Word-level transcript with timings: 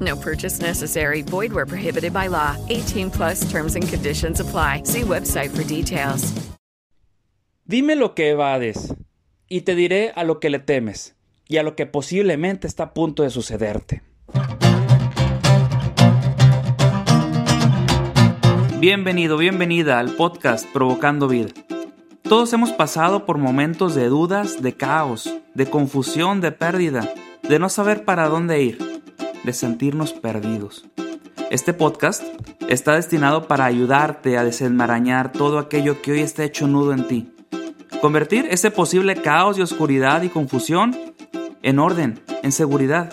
No 0.00 0.16
purchase 0.16 0.60
necessary. 0.60 1.22
Void 1.22 1.52
where 1.52 1.66
prohibited 1.66 2.12
by 2.12 2.28
law. 2.28 2.56
18 2.68 3.10
plus 3.10 3.50
terms 3.50 3.76
and 3.76 3.86
conditions 3.86 4.40
apply. 4.40 4.82
See 4.84 5.02
website 5.02 5.50
for 5.50 5.64
details. 5.64 6.32
Dime 7.66 7.94
lo 7.94 8.14
que 8.14 8.30
evades, 8.30 8.96
y 9.48 9.60
te 9.60 9.76
diré 9.76 10.12
a 10.16 10.24
lo 10.24 10.40
que 10.40 10.50
le 10.50 10.58
temes, 10.58 11.14
y 11.46 11.58
a 11.58 11.62
lo 11.62 11.76
que 11.76 11.86
posiblemente 11.86 12.66
está 12.66 12.82
a 12.82 12.94
punto 12.94 13.22
de 13.22 13.30
sucederte. 13.30 14.02
Bienvenido, 18.80 19.36
bienvenida 19.36 20.00
al 20.00 20.16
podcast 20.16 20.66
Provocando 20.72 21.28
Vida. 21.28 21.50
Todos 22.22 22.52
hemos 22.52 22.72
pasado 22.72 23.24
por 23.24 23.38
momentos 23.38 23.94
de 23.94 24.08
dudas, 24.08 24.60
de 24.60 24.72
caos, 24.72 25.32
de 25.54 25.66
confusión, 25.66 26.40
de 26.40 26.50
pérdida, 26.50 27.14
de 27.48 27.58
no 27.60 27.68
saber 27.68 28.04
para 28.04 28.26
dónde 28.26 28.62
ir 28.62 28.89
de 29.44 29.52
sentirnos 29.52 30.12
perdidos. 30.12 30.84
Este 31.50 31.72
podcast 31.72 32.22
está 32.68 32.94
destinado 32.94 33.48
para 33.48 33.64
ayudarte 33.64 34.38
a 34.38 34.44
desenmarañar 34.44 35.32
todo 35.32 35.58
aquello 35.58 36.00
que 36.00 36.12
hoy 36.12 36.20
está 36.20 36.44
hecho 36.44 36.68
nudo 36.68 36.92
en 36.92 37.08
ti. 37.08 37.32
Convertir 38.00 38.46
ese 38.50 38.70
posible 38.70 39.16
caos 39.16 39.58
y 39.58 39.62
oscuridad 39.62 40.22
y 40.22 40.28
confusión 40.28 40.96
en 41.62 41.78
orden, 41.78 42.20
en 42.42 42.52
seguridad. 42.52 43.12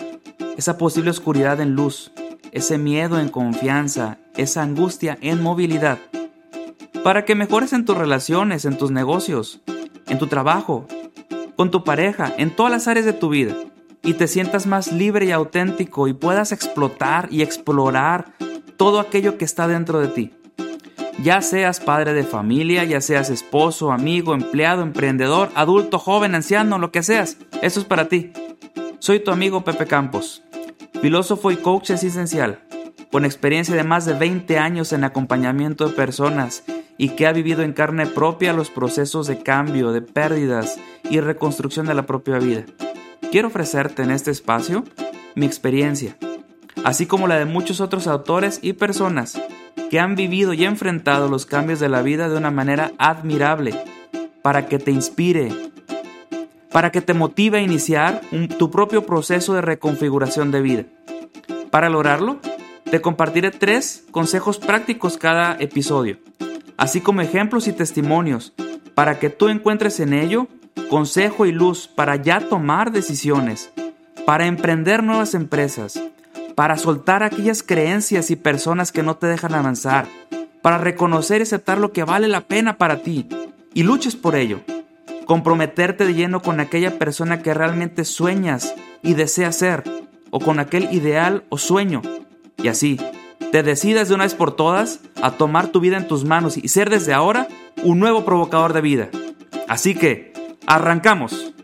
Esa 0.56 0.78
posible 0.78 1.10
oscuridad 1.10 1.60
en 1.60 1.74
luz. 1.74 2.12
Ese 2.52 2.78
miedo 2.78 3.18
en 3.18 3.28
confianza. 3.28 4.18
Esa 4.36 4.62
angustia 4.62 5.18
en 5.20 5.42
movilidad. 5.42 5.98
Para 7.02 7.24
que 7.24 7.34
mejores 7.34 7.72
en 7.72 7.84
tus 7.84 7.96
relaciones, 7.96 8.64
en 8.64 8.78
tus 8.78 8.90
negocios, 8.90 9.60
en 10.06 10.18
tu 10.18 10.26
trabajo, 10.26 10.86
con 11.56 11.70
tu 11.70 11.84
pareja, 11.84 12.32
en 12.38 12.54
todas 12.54 12.72
las 12.72 12.86
áreas 12.88 13.04
de 13.04 13.12
tu 13.12 13.28
vida 13.28 13.54
y 14.02 14.14
te 14.14 14.28
sientas 14.28 14.66
más 14.66 14.92
libre 14.92 15.26
y 15.26 15.32
auténtico 15.32 16.08
y 16.08 16.12
puedas 16.12 16.52
explotar 16.52 17.28
y 17.30 17.42
explorar 17.42 18.32
todo 18.76 19.00
aquello 19.00 19.38
que 19.38 19.44
está 19.44 19.68
dentro 19.68 20.00
de 20.00 20.08
ti. 20.08 20.34
Ya 21.22 21.42
seas 21.42 21.80
padre 21.80 22.12
de 22.12 22.22
familia, 22.22 22.84
ya 22.84 23.00
seas 23.00 23.28
esposo, 23.28 23.90
amigo, 23.90 24.34
empleado, 24.34 24.82
emprendedor, 24.82 25.50
adulto, 25.56 25.98
joven, 25.98 26.36
anciano, 26.36 26.78
lo 26.78 26.92
que 26.92 27.02
seas, 27.02 27.38
eso 27.60 27.80
es 27.80 27.86
para 27.86 28.08
ti. 28.08 28.32
Soy 29.00 29.18
tu 29.18 29.32
amigo 29.32 29.64
Pepe 29.64 29.86
Campos, 29.86 30.44
filósofo 31.00 31.50
y 31.50 31.56
coach 31.56 31.90
esencial, 31.90 32.60
con 33.10 33.24
experiencia 33.24 33.74
de 33.74 33.82
más 33.82 34.06
de 34.06 34.14
20 34.14 34.58
años 34.58 34.92
en 34.92 35.02
acompañamiento 35.02 35.88
de 35.88 35.94
personas 35.94 36.62
y 36.98 37.10
que 37.10 37.26
ha 37.26 37.32
vivido 37.32 37.62
en 37.62 37.72
carne 37.72 38.06
propia 38.06 38.52
los 38.52 38.70
procesos 38.70 39.26
de 39.26 39.42
cambio, 39.42 39.92
de 39.92 40.02
pérdidas 40.02 40.78
y 41.10 41.20
reconstrucción 41.20 41.86
de 41.86 41.94
la 41.94 42.06
propia 42.06 42.38
vida. 42.38 42.64
Quiero 43.30 43.48
ofrecerte 43.48 44.02
en 44.02 44.10
este 44.10 44.30
espacio 44.30 44.84
mi 45.34 45.46
experiencia, 45.46 46.16
así 46.84 47.06
como 47.06 47.26
la 47.26 47.38
de 47.38 47.44
muchos 47.44 47.80
otros 47.80 48.06
autores 48.06 48.58
y 48.62 48.72
personas 48.72 49.40
que 49.90 50.00
han 50.00 50.14
vivido 50.14 50.52
y 50.52 50.64
enfrentado 50.64 51.28
los 51.28 51.46
cambios 51.46 51.80
de 51.80 51.88
la 51.88 52.02
vida 52.02 52.28
de 52.28 52.36
una 52.36 52.50
manera 52.50 52.92
admirable, 52.98 53.74
para 54.42 54.66
que 54.66 54.78
te 54.78 54.90
inspire, 54.90 55.50
para 56.70 56.90
que 56.90 57.00
te 57.00 57.14
motive 57.14 57.58
a 57.58 57.62
iniciar 57.62 58.20
tu 58.58 58.70
propio 58.70 59.04
proceso 59.04 59.54
de 59.54 59.60
reconfiguración 59.60 60.50
de 60.50 60.62
vida. 60.62 60.84
Para 61.70 61.90
lograrlo, 61.90 62.38
te 62.90 63.00
compartiré 63.00 63.50
tres 63.50 64.04
consejos 64.10 64.58
prácticos 64.58 65.18
cada 65.18 65.56
episodio, 65.58 66.18
así 66.76 67.00
como 67.00 67.20
ejemplos 67.20 67.68
y 67.68 67.72
testimonios, 67.72 68.54
para 68.94 69.18
que 69.18 69.28
tú 69.30 69.48
encuentres 69.48 70.00
en 70.00 70.14
ello 70.14 70.48
consejo 70.88 71.46
y 71.46 71.52
luz 71.52 71.88
para 71.88 72.16
ya 72.16 72.40
tomar 72.40 72.92
decisiones, 72.92 73.70
para 74.24 74.46
emprender 74.46 75.02
nuevas 75.02 75.34
empresas, 75.34 76.00
para 76.54 76.76
soltar 76.76 77.22
aquellas 77.22 77.62
creencias 77.62 78.30
y 78.30 78.36
personas 78.36 78.92
que 78.92 79.02
no 79.02 79.16
te 79.16 79.26
dejan 79.26 79.54
avanzar, 79.54 80.06
para 80.62 80.78
reconocer 80.78 81.40
y 81.40 81.42
aceptar 81.42 81.78
lo 81.78 81.92
que 81.92 82.04
vale 82.04 82.28
la 82.28 82.42
pena 82.42 82.78
para 82.78 82.98
ti 83.02 83.28
y 83.74 83.82
luches 83.82 84.16
por 84.16 84.34
ello. 84.34 84.60
Comprometerte 85.24 86.06
de 86.06 86.14
lleno 86.14 86.40
con 86.40 86.58
aquella 86.58 86.98
persona 86.98 87.42
que 87.42 87.54
realmente 87.54 88.04
sueñas 88.04 88.74
y 89.02 89.14
deseas 89.14 89.56
ser, 89.56 89.84
o 90.30 90.40
con 90.40 90.58
aquel 90.58 90.92
ideal 90.92 91.44
o 91.48 91.58
sueño. 91.58 92.02
Y 92.56 92.68
así, 92.68 92.98
te 93.52 93.62
decidas 93.62 94.08
de 94.08 94.14
una 94.14 94.24
vez 94.24 94.34
por 94.34 94.56
todas 94.56 95.00
a 95.22 95.32
tomar 95.32 95.68
tu 95.68 95.80
vida 95.80 95.96
en 95.96 96.08
tus 96.08 96.24
manos 96.24 96.56
y 96.56 96.68
ser 96.68 96.90
desde 96.90 97.12
ahora 97.14 97.48
un 97.82 97.98
nuevo 97.98 98.24
provocador 98.24 98.72
de 98.72 98.80
vida. 98.80 99.08
Así 99.68 99.94
que, 99.94 100.32
Arrancamos. 100.70 101.54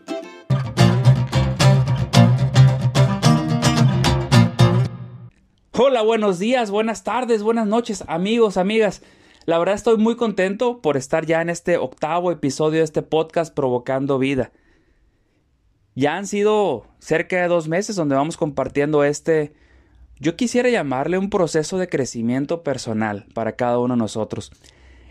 Hola, 5.73 6.01
buenos 6.01 6.39
días, 6.39 6.71
buenas 6.71 7.03
tardes, 7.03 7.43
buenas 7.43 7.67
noches, 7.67 8.03
amigos, 8.07 8.57
amigas. 8.57 9.03
La 9.45 9.59
verdad 9.59 9.75
estoy 9.75 9.97
muy 9.97 10.15
contento 10.15 10.81
por 10.81 10.97
estar 10.97 11.27
ya 11.27 11.43
en 11.43 11.51
este 11.51 11.77
octavo 11.77 12.31
episodio 12.31 12.79
de 12.79 12.85
este 12.85 13.03
podcast 13.03 13.53
Provocando 13.53 14.17
Vida. 14.17 14.51
Ya 15.93 16.17
han 16.17 16.25
sido 16.25 16.87
cerca 16.97 17.39
de 17.39 17.47
dos 17.47 17.67
meses 17.67 17.95
donde 17.95 18.15
vamos 18.15 18.37
compartiendo 18.37 19.03
este, 19.03 19.53
yo 20.19 20.35
quisiera 20.35 20.69
llamarle 20.69 21.19
un 21.19 21.29
proceso 21.29 21.77
de 21.77 21.87
crecimiento 21.87 22.63
personal 22.63 23.27
para 23.35 23.55
cada 23.55 23.77
uno 23.77 23.93
de 23.93 23.99
nosotros. 23.99 24.51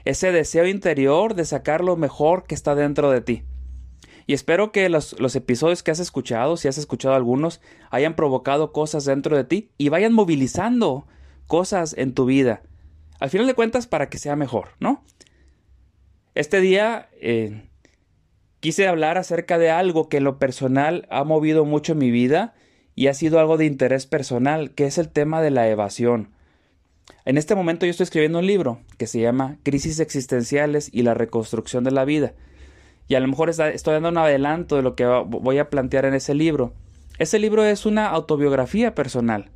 Ese 0.05 0.33
deseo 0.33 0.67
interior 0.67 1.35
de 1.35 1.45
sacar 1.45 1.85
lo 1.85 1.97
mejor 1.97 2.43
que 2.43 2.57
está 2.57 2.75
dentro 2.75 3.13
de 3.13 3.21
ti. 3.21 3.45
Y 4.27 4.33
espero 4.33 4.73
que 4.73 4.89
los, 4.89 5.15
episodios 5.35 5.83
que 5.83 5.91
has 5.91 5.99
escuchado, 5.99 6.57
si 6.57 6.69
has 6.69 6.79
escuchado 6.79 7.15
algunos, 7.15 7.61
hayan 7.91 8.17
provocado 8.17 8.73
cosas 8.73 9.05
dentro 9.05 9.37
de 9.37 9.45
ti 9.45 9.71
y 9.77 9.91
vayan 9.91 10.15
movilizando 10.15 11.07
cosas 11.47 11.95
en 11.99 12.15
tu 12.15 12.25
vida. 12.25 12.63
Al 13.21 13.31
final 13.31 13.47
de 13.47 13.55
cuentas, 13.55 13.87
para 13.87 14.09
que 14.09 14.19
sea 14.19 14.35
mejor, 14.37 14.71
¿no? 14.81 15.05
Este 16.35 16.61
día 16.61 17.11
eh, 17.21 17.69
quise 18.61 18.89
hablar 18.89 19.19
acerca 19.19 19.59
de 19.59 19.71
algo 19.71 20.09
que 20.09 20.17
en 20.17 20.25
lo 20.25 20.39
personal 20.39 21.07
ha 21.11 21.23
movido 21.25 21.65
mucho 21.65 21.95
mi 21.95 22.11
vida 22.11 22.55
y 22.95 23.09
ha 23.09 23.15
sido 23.15 23.39
algo 23.39 23.59
de 23.59 23.67
interés 23.67 24.07
personal, 24.07 24.73
que 24.73 24.87
es 24.87 24.97
el 24.97 25.11
tema 25.11 25.43
de 25.43 25.51
la 25.51 25.69
evasión. 25.69 26.31
En 27.27 27.37
este 27.37 27.55
momento 27.55 27.85
yo 27.85 27.91
estoy 27.91 28.05
escribiendo 28.05 28.39
un 28.39 28.47
libro 28.47 28.81
que 28.97 29.07
se 29.07 29.21
llama 29.21 29.59
Crisis 29.63 30.01
existenciales 30.01 30.89
y 30.93 31.03
la 31.03 31.13
reconstrucción 31.13 31.85
de 31.85 31.91
la 31.91 32.07
vida 32.07 32.33
y 33.09 33.15
a 33.15 33.21
lo 33.21 33.29
mejor 33.29 33.51
estoy 33.51 33.95
dando 33.95 34.09
un 34.09 34.19
adelanto 34.19 34.77
de 34.77 34.83
lo 34.83 34.95
que 34.95 35.07
voy 35.07 35.59
a 35.59 35.71
plantear 35.71 36.05
en 36.05 36.15
ese 36.15 36.35
libro. 36.35 36.73
Ese 37.19 37.39
libro 37.39 37.65
es 37.65 37.87
una 37.87 38.09
autobiografía 38.09 38.95
personal 38.95 39.51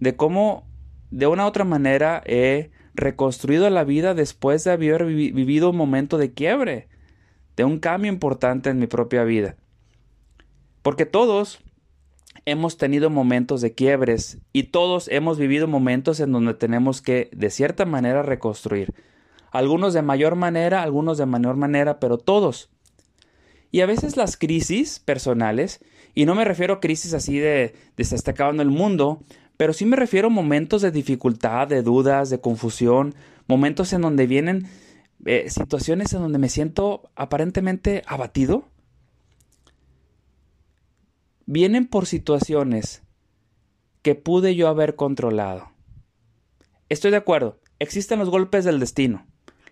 de 0.00 0.16
cómo 0.16 0.66
de 1.10 1.26
una 1.26 1.44
u 1.44 1.48
otra 1.48 1.64
manera 1.64 2.22
he 2.26 2.70
reconstruido 2.94 3.68
la 3.70 3.84
vida 3.84 4.14
después 4.14 4.64
de 4.64 4.72
haber 4.72 5.04
vivido 5.04 5.70
un 5.70 5.76
momento 5.76 6.18
de 6.18 6.32
quiebre, 6.32 6.88
de 7.56 7.64
un 7.64 7.78
cambio 7.78 8.10
importante 8.12 8.70
en 8.70 8.78
mi 8.78 8.86
propia 8.86 9.24
vida. 9.24 9.56
Porque 10.82 11.06
todos 11.06 11.60
hemos 12.44 12.76
tenido 12.76 13.10
momentos 13.10 13.60
de 13.60 13.74
quiebres 13.74 14.38
y 14.52 14.64
todos 14.64 15.08
hemos 15.08 15.38
vivido 15.38 15.66
momentos 15.66 16.20
en 16.20 16.32
donde 16.32 16.54
tenemos 16.54 17.02
que, 17.02 17.30
de 17.32 17.50
cierta 17.50 17.84
manera, 17.84 18.22
reconstruir. 18.22 18.94
Algunos 19.56 19.94
de 19.94 20.02
mayor 20.02 20.36
manera, 20.36 20.82
algunos 20.82 21.18
de 21.18 21.26
menor 21.26 21.56
manera, 21.56 21.98
pero 21.98 22.18
todos. 22.18 22.70
Y 23.70 23.80
a 23.80 23.86
veces 23.86 24.16
las 24.16 24.36
crisis 24.36 24.98
personales, 24.98 25.80
y 26.14 26.24
no 26.24 26.34
me 26.34 26.44
refiero 26.44 26.74
a 26.74 26.80
crisis 26.80 27.14
así 27.14 27.38
de, 27.38 27.74
de 27.96 28.04
se 28.04 28.16
acabando 28.30 28.62
el 28.62 28.70
mundo, 28.70 29.20
pero 29.56 29.72
sí 29.72 29.86
me 29.86 29.96
refiero 29.96 30.28
a 30.28 30.30
momentos 30.30 30.82
de 30.82 30.90
dificultad, 30.90 31.68
de 31.68 31.82
dudas, 31.82 32.30
de 32.30 32.40
confusión, 32.40 33.14
momentos 33.46 33.92
en 33.92 34.02
donde 34.02 34.26
vienen 34.26 34.68
eh, 35.24 35.48
situaciones 35.48 36.12
en 36.12 36.20
donde 36.20 36.38
me 36.38 36.48
siento 36.48 37.10
aparentemente 37.16 38.02
abatido. 38.06 38.68
Vienen 41.46 41.86
por 41.86 42.06
situaciones 42.06 43.02
que 44.02 44.14
pude 44.14 44.54
yo 44.54 44.68
haber 44.68 44.94
controlado. 44.94 45.70
Estoy 46.88 47.10
de 47.10 47.16
acuerdo, 47.16 47.60
existen 47.78 48.18
los 48.18 48.30
golpes 48.30 48.64
del 48.64 48.78
destino. 48.78 49.26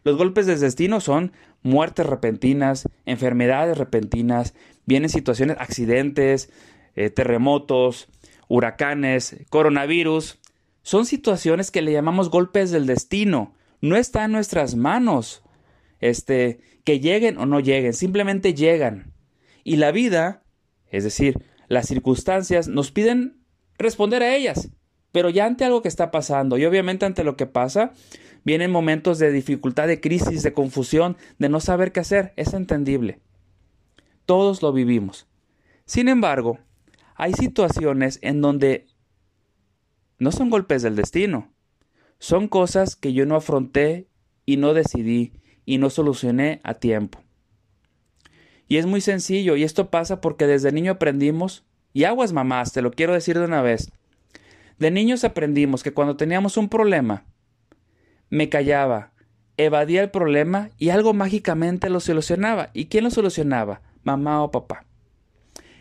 Los 0.05 0.17
golpes 0.17 0.47
del 0.47 0.61
destino 0.61 1.01
son 1.01 1.33
muertes 1.62 2.06
repentinas, 2.06 2.89
enfermedades 3.06 3.79
repentinas, 3.79 4.55
vienen 4.87 5.09
situaciones, 5.09 5.56
accidentes, 5.59 6.51
eh, 6.95 7.11
terremotos, 7.11 8.09
huracanes, 8.49 9.37
coronavirus. 9.49 10.39
Son 10.83 11.06
situaciones 11.06 11.71
que 11.71 11.83
le 11.83 11.93
llamamos 11.93 12.31
golpes 12.31 12.71
del 12.71 12.87
destino. 12.87 13.55
No 13.81 13.97
está 13.97 14.25
en 14.25 14.33
nuestras 14.33 14.77
manos. 14.77 15.43
Este, 16.01 16.61
que 16.85 17.01
lleguen 17.01 17.39
o 17.39 17.47
no 17.47 17.61
lleguen, 17.61 17.95
simplemente 17.95 18.53
llegan. 18.53 19.15
Y 19.65 19.77
la 19.77 19.91
vida, 19.91 20.43
es 20.91 21.03
decir, 21.03 21.43
las 21.69 21.89
circunstancias, 21.89 22.69
nos 22.69 22.91
piden 22.91 23.39
responder 23.79 24.23
a 24.23 24.35
ellas. 24.37 24.69
Pero 25.14 25.31
ya 25.31 25.46
ante 25.46 25.64
algo 25.64 25.81
que 25.81 25.87
está 25.87 26.11
pasando, 26.11 26.58
y 26.58 26.64
obviamente 26.64 27.06
ante 27.06 27.22
lo 27.22 27.37
que 27.37 27.46
pasa, 27.46 27.93
vienen 28.43 28.72
momentos 28.72 29.20
de 29.20 29.31
dificultad, 29.31 29.87
de 29.87 30.00
crisis, 30.00 30.43
de 30.43 30.52
confusión, 30.52 31.16
de 31.38 31.49
no 31.49 31.61
saber 31.61 31.93
qué 31.93 32.00
hacer. 32.00 32.32
Es 32.34 32.52
entendible. 32.52 33.20
Todos 34.26 34.61
lo 34.61 34.72
vivimos. 34.72 35.28
Sin 35.84 36.08
embargo, 36.08 36.58
hay 37.14 37.32
situaciones 37.32 38.19
en 38.22 38.40
donde 38.40 38.88
no 40.19 40.32
son 40.32 40.50
golpes 40.50 40.82
del 40.82 40.96
destino, 40.96 41.55
son 42.19 42.49
cosas 42.49 42.96
que 42.96 43.12
yo 43.12 43.25
no 43.25 43.37
afronté 43.37 44.08
y 44.44 44.56
no 44.56 44.75
decidí 44.75 45.32
y 45.64 45.78
no 45.78 45.90
solucioné 45.90 46.60
a 46.64 46.75
tiempo. 46.75 47.22
Y 48.67 48.78
es 48.78 48.87
muy 48.87 49.00
sencillo, 49.00 49.55
y 49.55 49.62
esto 49.62 49.90
pasa 49.90 50.20
porque 50.20 50.49
desde 50.49 50.72
niño 50.72 50.90
aprendimos, 50.90 51.64
y 51.93 52.02
aguas 52.02 52.32
mamás, 52.32 52.72
te 52.72 52.82
lo 52.82 52.90
quiero 52.90 53.12
decir 53.12 53.38
de 53.38 53.44
una 53.44 53.62
vez, 53.62 53.93
de 54.79 54.91
niños 54.91 55.25
aprendimos 55.25 55.82
que 55.82 55.93
cuando 55.93 56.17
teníamos 56.17 56.56
un 56.56 56.69
problema, 56.69 57.25
me 58.31 58.49
callaba, 58.49 59.12
evadía 59.56 60.03
el 60.03 60.11
problema 60.11 60.71
y 60.79 60.91
algo 60.91 61.15
mágicamente 61.15 61.91
lo 61.91 62.00
solucionaba. 62.00 62.71
¿Y 62.73 62.87
quién 62.87 63.05
lo 63.05 63.11
solucionaba? 63.11 63.82
Mamá 64.03 64.43
o 64.43 64.50
papá. 64.50 64.87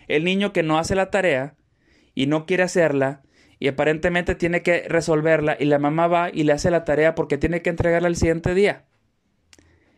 El 0.08 0.24
niño 0.24 0.54
que 0.54 0.64
no 0.64 0.78
hace 0.78 0.96
la 0.96 1.10
tarea 1.10 1.56
y 2.14 2.28
no 2.28 2.46
quiere 2.46 2.64
hacerla 2.64 3.24
y 3.60 3.68
aparentemente 3.68 4.36
tiene 4.36 4.62
que 4.62 4.86
resolverla 4.88 5.58
y 5.60 5.66
la 5.66 5.80
mamá 5.80 6.08
va 6.08 6.30
y 6.32 6.44
le 6.44 6.54
hace 6.54 6.70
la 6.70 6.84
tarea 6.84 7.16
porque 7.16 7.38
tiene 7.38 7.62
que 7.62 7.70
entregarla 7.70 8.08
el 8.08 8.16
siguiente 8.16 8.54
día. 8.54 8.86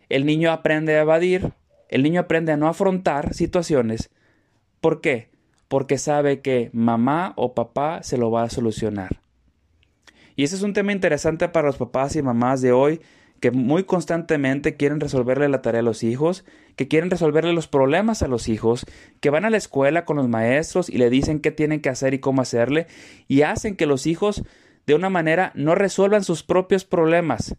El 0.07 0.25
niño 0.25 0.51
aprende 0.51 0.95
a 0.95 1.01
evadir, 1.01 1.53
el 1.89 2.03
niño 2.03 2.21
aprende 2.21 2.51
a 2.51 2.57
no 2.57 2.67
afrontar 2.67 3.33
situaciones. 3.33 4.11
¿Por 4.81 5.01
qué? 5.01 5.34
Porque 5.67 5.97
sabe 5.97 6.41
que 6.41 6.69
mamá 6.73 7.33
o 7.35 7.53
papá 7.53 8.03
se 8.03 8.17
lo 8.17 8.31
va 8.31 8.43
a 8.43 8.49
solucionar. 8.49 9.21
Y 10.35 10.43
ese 10.43 10.55
es 10.55 10.61
un 10.61 10.73
tema 10.73 10.91
interesante 10.91 11.47
para 11.49 11.67
los 11.67 11.77
papás 11.77 12.15
y 12.15 12.21
mamás 12.21 12.61
de 12.61 12.71
hoy 12.71 13.01
que 13.39 13.51
muy 13.51 13.83
constantemente 13.83 14.75
quieren 14.75 14.99
resolverle 14.99 15.49
la 15.49 15.61
tarea 15.61 15.81
a 15.81 15.83
los 15.83 16.03
hijos, 16.03 16.45
que 16.75 16.87
quieren 16.87 17.11
resolverle 17.11 17.53
los 17.53 17.67
problemas 17.67 18.23
a 18.23 18.27
los 18.27 18.47
hijos, 18.47 18.85
que 19.19 19.29
van 19.29 19.45
a 19.45 19.49
la 19.49 19.57
escuela 19.57 20.05
con 20.05 20.17
los 20.17 20.27
maestros 20.27 20.89
y 20.89 20.97
le 20.97 21.09
dicen 21.09 21.39
qué 21.39 21.51
tienen 21.51 21.81
que 21.81 21.89
hacer 21.89 22.13
y 22.13 22.19
cómo 22.19 22.41
hacerle, 22.41 22.87
y 23.27 23.41
hacen 23.43 23.75
que 23.75 23.85
los 23.85 24.07
hijos 24.07 24.43
de 24.87 24.95
una 24.95 25.09
manera 25.09 25.51
no 25.55 25.75
resuelvan 25.75 26.23
sus 26.23 26.43
propios 26.43 26.85
problemas. 26.85 27.55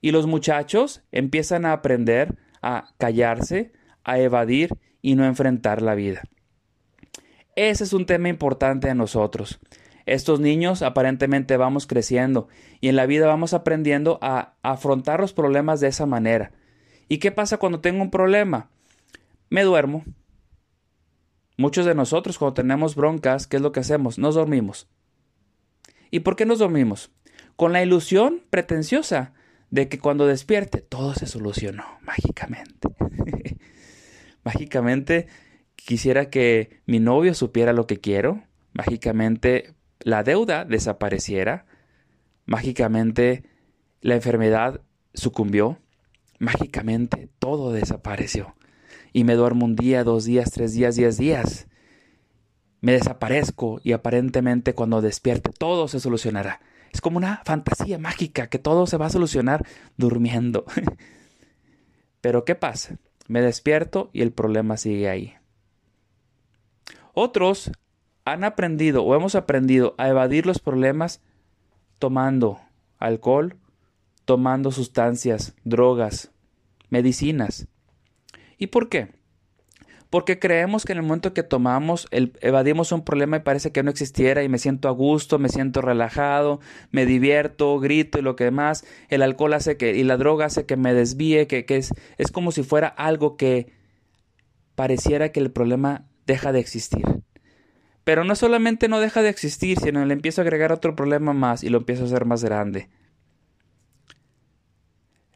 Y 0.00 0.12
los 0.12 0.26
muchachos 0.26 1.02
empiezan 1.10 1.66
a 1.66 1.72
aprender 1.72 2.36
a 2.62 2.94
callarse, 2.98 3.72
a 4.04 4.18
evadir 4.18 4.70
y 5.02 5.14
no 5.14 5.24
enfrentar 5.24 5.82
la 5.82 5.94
vida. 5.94 6.22
Ese 7.56 7.84
es 7.84 7.92
un 7.92 8.06
tema 8.06 8.28
importante 8.28 8.90
a 8.90 8.94
nosotros. 8.94 9.60
Estos 10.06 10.40
niños 10.40 10.82
aparentemente 10.82 11.56
vamos 11.56 11.86
creciendo 11.86 12.48
y 12.80 12.88
en 12.88 12.96
la 12.96 13.06
vida 13.06 13.26
vamos 13.26 13.54
aprendiendo 13.54 14.18
a 14.22 14.54
afrontar 14.62 15.20
los 15.20 15.32
problemas 15.32 15.80
de 15.80 15.88
esa 15.88 16.06
manera. 16.06 16.52
¿Y 17.08 17.18
qué 17.18 17.30
pasa 17.30 17.58
cuando 17.58 17.80
tengo 17.80 18.02
un 18.02 18.10
problema? 18.10 18.70
Me 19.50 19.62
duermo. 19.62 20.04
Muchos 21.56 21.84
de 21.84 21.94
nosotros 21.94 22.38
cuando 22.38 22.54
tenemos 22.54 22.94
broncas, 22.94 23.46
¿qué 23.46 23.56
es 23.56 23.62
lo 23.62 23.72
que 23.72 23.80
hacemos? 23.80 24.18
Nos 24.18 24.34
dormimos. 24.34 24.88
¿Y 26.10 26.20
por 26.20 26.36
qué 26.36 26.46
nos 26.46 26.58
dormimos? 26.58 27.10
Con 27.56 27.72
la 27.72 27.82
ilusión 27.82 28.42
pretenciosa 28.50 29.34
de 29.70 29.88
que 29.88 29.98
cuando 29.98 30.26
despierte 30.26 30.80
todo 30.80 31.14
se 31.14 31.26
solucionó 31.26 31.84
mágicamente. 32.02 32.88
mágicamente 34.44 35.26
quisiera 35.90 36.30
que 36.30 36.80
mi 36.86 37.00
novio 37.00 37.34
supiera 37.34 37.72
lo 37.72 37.88
que 37.88 37.98
quiero. 37.98 38.44
Mágicamente 38.72 39.74
la 39.98 40.22
deuda 40.22 40.64
desapareciera, 40.64 41.66
mágicamente 42.46 43.42
la 44.00 44.14
enfermedad 44.14 44.82
sucumbió, 45.14 45.80
mágicamente 46.38 47.28
todo 47.40 47.72
desapareció. 47.72 48.54
Y 49.12 49.24
me 49.24 49.34
duermo 49.34 49.64
un 49.64 49.74
día, 49.74 50.04
dos 50.04 50.24
días, 50.26 50.52
tres 50.52 50.74
días, 50.74 50.94
diez 50.94 51.18
días. 51.18 51.66
Me 52.80 52.92
desaparezco 52.92 53.80
y 53.82 53.90
aparentemente 53.90 54.74
cuando 54.74 55.00
despierte 55.00 55.50
todo 55.50 55.88
se 55.88 55.98
solucionará. 55.98 56.60
Es 56.92 57.00
como 57.00 57.16
una 57.16 57.42
fantasía 57.44 57.98
mágica 57.98 58.46
que 58.46 58.60
todo 58.60 58.86
se 58.86 58.96
va 58.96 59.06
a 59.06 59.10
solucionar 59.10 59.66
durmiendo. 59.96 60.66
Pero 62.20 62.44
¿qué 62.44 62.54
pasa? 62.54 62.98
Me 63.26 63.42
despierto 63.42 64.10
y 64.12 64.22
el 64.22 64.30
problema 64.30 64.76
sigue 64.76 65.08
ahí. 65.08 65.34
Otros 67.22 67.70
han 68.24 68.44
aprendido 68.44 69.04
o 69.04 69.14
hemos 69.14 69.34
aprendido 69.34 69.94
a 69.98 70.08
evadir 70.08 70.46
los 70.46 70.58
problemas 70.58 71.20
tomando 71.98 72.58
alcohol, 72.98 73.58
tomando 74.24 74.72
sustancias, 74.72 75.54
drogas, 75.62 76.30
medicinas. 76.88 77.68
¿Y 78.56 78.68
por 78.68 78.88
qué? 78.88 79.08
Porque 80.08 80.38
creemos 80.38 80.86
que 80.86 80.92
en 80.92 80.98
el 81.00 81.04
momento 81.04 81.34
que 81.34 81.42
tomamos, 81.42 82.08
evadimos 82.10 82.90
un 82.90 83.04
problema 83.04 83.36
y 83.36 83.40
parece 83.40 83.70
que 83.70 83.82
no 83.82 83.90
existiera 83.90 84.42
y 84.42 84.48
me 84.48 84.56
siento 84.56 84.88
a 84.88 84.92
gusto, 84.92 85.38
me 85.38 85.50
siento 85.50 85.82
relajado, 85.82 86.60
me 86.90 87.04
divierto, 87.04 87.78
grito 87.80 88.18
y 88.18 88.22
lo 88.22 88.34
que 88.34 88.44
demás. 88.44 88.86
El 89.10 89.20
alcohol 89.20 89.52
hace 89.52 89.76
que, 89.76 89.94
y 89.94 90.04
la 90.04 90.16
droga 90.16 90.46
hace 90.46 90.64
que 90.64 90.78
me 90.78 90.94
desvíe, 90.94 91.46
que 91.46 91.66
es, 91.68 91.92
es 92.16 92.32
como 92.32 92.50
si 92.50 92.62
fuera 92.62 92.88
algo 92.88 93.36
que 93.36 93.74
pareciera 94.74 95.32
que 95.32 95.40
el 95.40 95.50
problema 95.50 96.09
deja 96.26 96.52
de 96.52 96.60
existir. 96.60 97.04
Pero 98.04 98.24
no 98.24 98.34
solamente 98.34 98.88
no 98.88 99.00
deja 99.00 99.22
de 99.22 99.28
existir, 99.28 99.78
sino 99.78 100.04
le 100.04 100.14
empiezo 100.14 100.40
a 100.40 100.44
agregar 100.44 100.72
otro 100.72 100.96
problema 100.96 101.32
más 101.32 101.62
y 101.62 101.68
lo 101.68 101.78
empiezo 101.78 102.04
a 102.04 102.06
hacer 102.06 102.24
más 102.24 102.42
grande. 102.42 102.88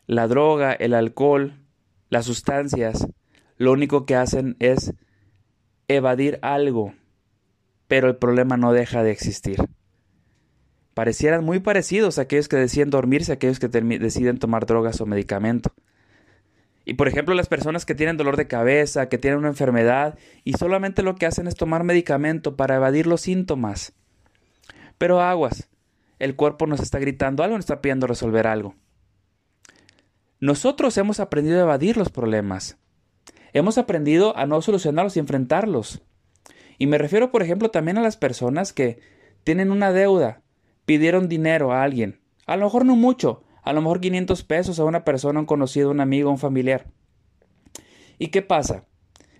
La 0.06 0.26
droga, 0.28 0.72
el 0.72 0.94
alcohol, 0.94 1.54
las 2.10 2.26
sustancias, 2.26 3.06
lo 3.56 3.72
único 3.72 4.06
que 4.06 4.16
hacen 4.16 4.56
es 4.58 4.92
evadir 5.88 6.38
algo, 6.42 6.94
pero 7.88 8.08
el 8.08 8.16
problema 8.16 8.56
no 8.56 8.72
deja 8.72 9.02
de 9.02 9.10
existir. 9.10 9.58
Parecieran 10.94 11.44
muy 11.44 11.58
parecidos 11.58 12.18
aquellos 12.18 12.48
que 12.48 12.56
deciden 12.56 12.90
dormirse, 12.90 13.32
aquellos 13.32 13.58
que 13.58 13.68
deciden 13.68 14.38
tomar 14.38 14.66
drogas 14.66 15.00
o 15.00 15.06
medicamento. 15.06 15.72
Y 16.84 16.94
por 16.94 17.08
ejemplo, 17.08 17.34
las 17.34 17.48
personas 17.48 17.86
que 17.86 17.94
tienen 17.94 18.16
dolor 18.16 18.36
de 18.36 18.46
cabeza, 18.46 19.08
que 19.08 19.18
tienen 19.18 19.38
una 19.38 19.48
enfermedad 19.48 20.18
y 20.44 20.52
solamente 20.54 21.02
lo 21.02 21.14
que 21.14 21.26
hacen 21.26 21.46
es 21.46 21.54
tomar 21.54 21.82
medicamento 21.84 22.56
para 22.56 22.76
evadir 22.76 23.06
los 23.06 23.22
síntomas. 23.22 23.94
Pero 24.98 25.20
aguas, 25.20 25.70
el 26.18 26.36
cuerpo 26.36 26.66
nos 26.66 26.80
está 26.80 26.98
gritando 26.98 27.42
algo, 27.42 27.56
nos 27.56 27.64
está 27.64 27.80
pidiendo 27.80 28.06
resolver 28.06 28.46
algo. 28.46 28.74
Nosotros 30.40 30.98
hemos 30.98 31.20
aprendido 31.20 31.58
a 31.58 31.62
evadir 31.62 31.96
los 31.96 32.10
problemas. 32.10 32.76
Hemos 33.54 33.78
aprendido 33.78 34.36
a 34.36 34.46
no 34.46 34.60
solucionarlos 34.60 35.16
y 35.16 35.20
enfrentarlos. 35.20 36.02
Y 36.76 36.86
me 36.86 36.98
refiero, 36.98 37.30
por 37.30 37.42
ejemplo, 37.42 37.70
también 37.70 37.98
a 37.98 38.02
las 38.02 38.16
personas 38.16 38.72
que 38.72 38.98
tienen 39.44 39.70
una 39.70 39.92
deuda, 39.92 40.42
pidieron 40.84 41.28
dinero 41.28 41.72
a 41.72 41.82
alguien. 41.82 42.20
A 42.46 42.56
lo 42.56 42.64
mejor 42.64 42.84
no 42.84 42.96
mucho, 42.96 43.43
a 43.64 43.72
lo 43.72 43.80
mejor 43.80 44.00
500 44.00 44.44
pesos 44.44 44.78
a 44.78 44.84
una 44.84 45.04
persona, 45.04 45.40
un 45.40 45.46
conocido, 45.46 45.90
un 45.90 46.00
amigo, 46.00 46.30
un 46.30 46.38
familiar. 46.38 46.86
¿Y 48.18 48.28
qué 48.28 48.42
pasa? 48.42 48.84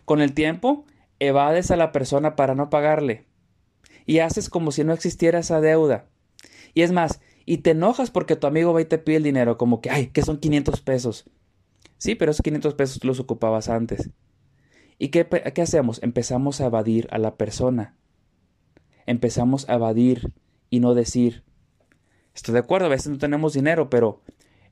Con 0.07 0.23
el 0.23 0.33
tiempo, 0.33 0.87
evades 1.19 1.71
a 1.71 1.77
la 1.77 1.93
persona 1.93 2.35
para 2.35 2.55
no 2.55 2.71
pagarle. 2.71 3.27
Y 4.07 4.19
haces 4.19 4.49
como 4.49 4.73
si 4.73 4.83
no 4.83 4.95
existiera 4.95 5.39
esa 5.39 5.61
deuda. 5.61 6.07
Y 6.73 6.83
es 6.83 6.91
más, 6.91 7.21
y 7.45 7.59
te 7.59 7.71
enojas 7.71 8.11
porque 8.11 8.37
tu 8.37 8.47
amigo 8.47 8.73
va 8.73 8.81
y 8.81 8.87
te 8.87 8.99
pide 8.99 9.17
el 9.17 9.23
dinero, 9.23 9.59
como 9.59 9.83
que, 9.83 9.91
ay, 9.91 10.07
que 10.09 10.23
son 10.23 10.39
500 10.39 10.81
pesos. 10.81 11.31
Sí, 11.99 12.15
pero 12.15 12.31
esos 12.31 12.43
500 12.43 12.75
pesos 12.75 13.05
los 13.05 13.21
ocupabas 13.21 13.69
antes. 13.69 14.11
¿Y 14.99 15.09
qué, 15.09 15.27
qué 15.27 15.63
hacemos? 15.63 16.03
Empezamos 16.03 16.61
a 16.61 16.67
evadir 16.67 17.09
a 17.11 17.19
la 17.19 17.37
persona. 17.37 17.95
Empezamos 19.07 19.69
a 19.69 19.75
evadir 19.75 20.33
y 20.71 20.81
no 20.81 20.95
decir, 20.95 21.45
estoy 22.35 22.55
de 22.55 22.61
acuerdo, 22.61 22.87
a 22.87 22.91
veces 22.91 23.09
no 23.09 23.19
tenemos 23.19 23.55
dinero, 23.55 23.89
pero 23.89 24.21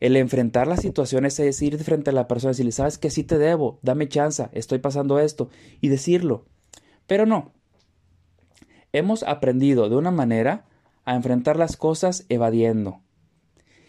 el 0.00 0.16
enfrentar 0.16 0.66
las 0.66 0.80
situaciones 0.80 1.38
es 1.38 1.62
ir 1.62 1.78
frente 1.78 2.10
a 2.10 2.12
la 2.12 2.26
persona 2.26 2.50
y 2.50 2.54
decirle, 2.54 2.72
sabes 2.72 2.98
que 2.98 3.10
sí 3.10 3.22
te 3.22 3.38
debo, 3.38 3.78
dame 3.82 4.08
chance, 4.08 4.48
estoy 4.52 4.78
pasando 4.78 5.20
esto, 5.20 5.48
y 5.80 5.88
decirlo. 5.88 6.44
Pero 7.06 7.24
no. 7.24 7.52
Hemos 8.92 9.22
aprendido 9.22 9.88
de 9.88 9.96
una 9.96 10.10
manera 10.10 10.66
a 11.04 11.14
enfrentar 11.14 11.56
las 11.56 11.76
cosas 11.76 12.26
evadiendo. 12.28 13.00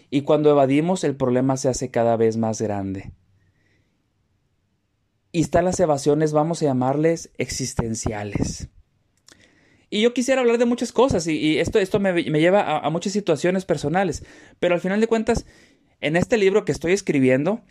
Y 0.10 0.22
cuando 0.22 0.52
evadimos 0.52 1.04
el 1.04 1.16
problema 1.16 1.58
se 1.58 1.70
hace 1.70 1.90
cada 1.90 2.16
vez 2.16 2.38
más 2.38 2.62
grande. 2.62 3.14
Y 5.32 5.42
están 5.42 5.66
las 5.66 5.80
evasiones, 5.80 6.32
vamos 6.32 6.62
a 6.62 6.66
llamarles 6.66 7.32
existenciales. 7.40 8.70
Y 9.94 10.02
yo 10.02 10.12
quisiera 10.12 10.42
hablar 10.42 10.58
de 10.58 10.66
muchas 10.66 10.92
cosas 10.92 11.28
y, 11.28 11.60
esto, 11.60 11.78
esto 11.78 12.00
me, 12.00 12.24
lleva 12.24 12.80
a, 12.80 12.90
muchas 12.90 13.14
situaciones 13.14 13.64
personales, 13.64 14.26
pero 14.60 14.74
al 14.74 14.82
final 14.82 15.00
de 15.00 15.06
cuentas, 15.06 15.46
en 16.02 16.16
este 16.16 16.38
libro 16.38 16.66
que 16.66 16.72
estoy 16.72 16.94
escribiendo, 16.94 17.62